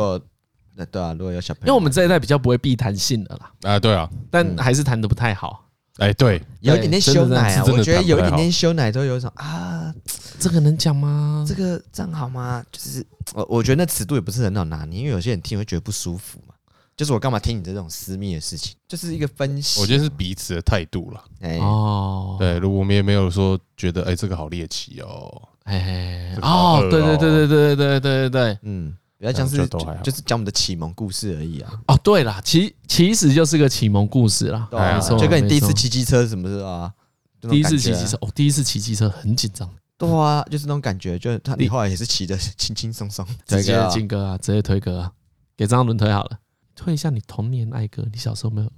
[0.75, 3.51] 那对啊，如果有小朋友，因为我们这一代比较不会避谈性的啦。
[3.63, 5.63] 啊，对啊，但还是谈的不太好。
[5.97, 9.93] 哎，对，有一点点羞奶啊，我觉得有一点点羞奶都有一种啊，
[10.37, 11.45] 这个能讲吗？
[11.47, 12.61] 这个这样好吗？
[12.69, 16.53] 就是我我觉得那尺度也不是很好拿捏，因为有些人听会觉得不舒服嘛。
[16.97, 18.75] 就是我干嘛听你这种私密的事情？
[18.89, 19.79] 就是一个分析。
[19.79, 21.23] 我觉得是彼此的态度了。
[21.39, 28.93] 哎哦，对，如果我们也没有说觉得哎这个好猎奇哦，哎哦，对对对对对对对对对对，嗯。
[29.17, 29.57] 比较像是
[30.03, 31.71] 就是讲我们的启蒙故事而已啊。
[31.87, 34.67] 哦，对啦，其其实就是个启蒙故事啦。
[34.71, 36.93] 没错，就跟你第一次骑机车什么的啊。
[37.41, 39.69] 第一次骑机车，哦，第一次骑机车很紧张。
[39.97, 43.25] 对啊，就是那种感觉，就是他你后来也是骑的轻轻松松。
[43.45, 45.11] 直接进歌啊，直接推歌啊，
[45.55, 46.39] 给张伦推好了。
[46.75, 48.71] 推一下你童年爱歌，你小时候没有？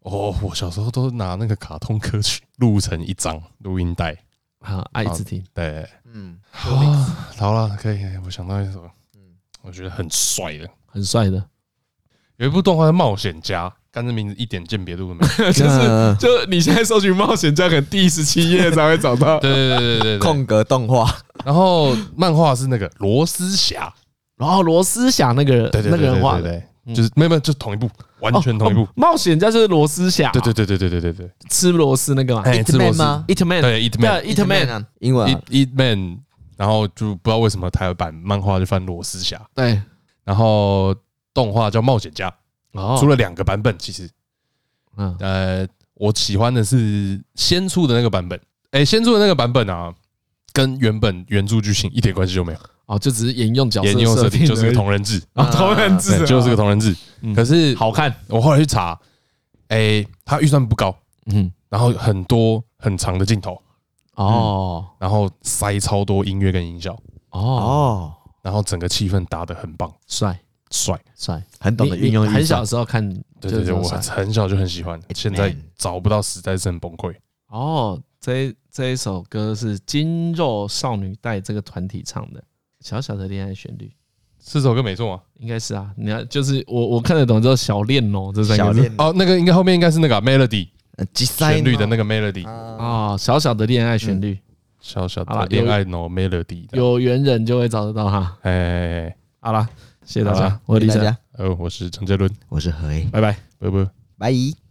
[0.00, 4.16] 哦，我小时候都拿那个卡通歌曲录成一张录音带，
[4.60, 5.44] 啊，爱一直听。
[5.54, 8.90] 对，嗯，好了，可以，我想到一首。
[9.66, 11.42] 我觉得很帅的，很帅的，
[12.36, 15.44] 有一部动画叫《冒险家》，但这名字一点鉴别度都没有。
[15.52, 19.38] 就是，就你现在搜寻《冒险家》，可能第十七页才会找到。
[19.40, 21.10] 对对对对对，空格动画。
[21.46, 23.90] 然后漫画是那个罗斯侠，
[24.36, 26.62] 然后罗斯侠那个那个人画的，
[26.94, 27.88] 就是没有没有，就是同一部，
[28.20, 28.86] 完全同一部。
[28.94, 30.30] 冒险家就是罗斯侠。
[30.30, 36.18] 对对对对对对对对，吃螺丝那个嘛，Eat Man 吗？Eat Man，对，Eat Man，Eat Man，英文 Eat Man。
[36.56, 39.80] 然后就不知道为什么台湾版漫画就翻罗斯侠，对，
[40.24, 40.94] 然后
[41.32, 42.32] 动画叫冒险家，
[42.98, 44.08] 出了两个版本，其实，
[44.96, 45.16] 嗯。
[45.20, 48.40] 呃，我喜欢的是先出的那个版本，
[48.72, 49.94] 哎，先出的那个版本啊，
[50.52, 55.22] 跟原本原著剧情一点关系都没有，哦，就只是沿用角色沿用设定， 就是个同人志。
[55.34, 56.94] 啊，同人志就是个同人志，
[57.34, 58.98] 可是好看，我后来去查，
[59.68, 60.96] 哎，他预算不高，
[61.26, 63.60] 嗯，然后很多很长的镜头。
[64.14, 66.98] 哦，然后塞超多音乐跟音效。
[67.30, 68.12] 哦，
[68.42, 70.38] 然后整个气氛打得很棒，帅。
[70.70, 71.00] 帅。
[71.16, 72.26] 帅，很懂得运用。
[72.26, 73.08] 很小的时候看，
[73.40, 77.14] 对对对，我很小就很喜欢，现在找不到，实在是很崩溃。
[77.48, 82.40] 哦，这这一首歌是金肉少女带这个团体唱的，
[82.80, 83.86] 《小小的恋爱旋律》，
[84.44, 85.22] 这首歌没错吗？
[85.38, 88.92] 应该是啊，你看，就是我我看得懂叫小恋哦，这三个字。
[88.98, 90.68] 哦，那个应该后面应该是那个 melody。
[91.14, 94.38] 旋律的那个 melody 啊，小小的恋爱旋律，
[94.80, 98.36] 小小的恋爱 no melody，有缘人就会找得到哈。
[98.42, 99.68] 哎，好了，
[100.04, 103.20] 谢谢大家，我是李佳，呃，我是陈杰伦，我是何 A，拜。
[103.20, 103.70] 拜，拜。
[103.70, 104.54] 拜，拜。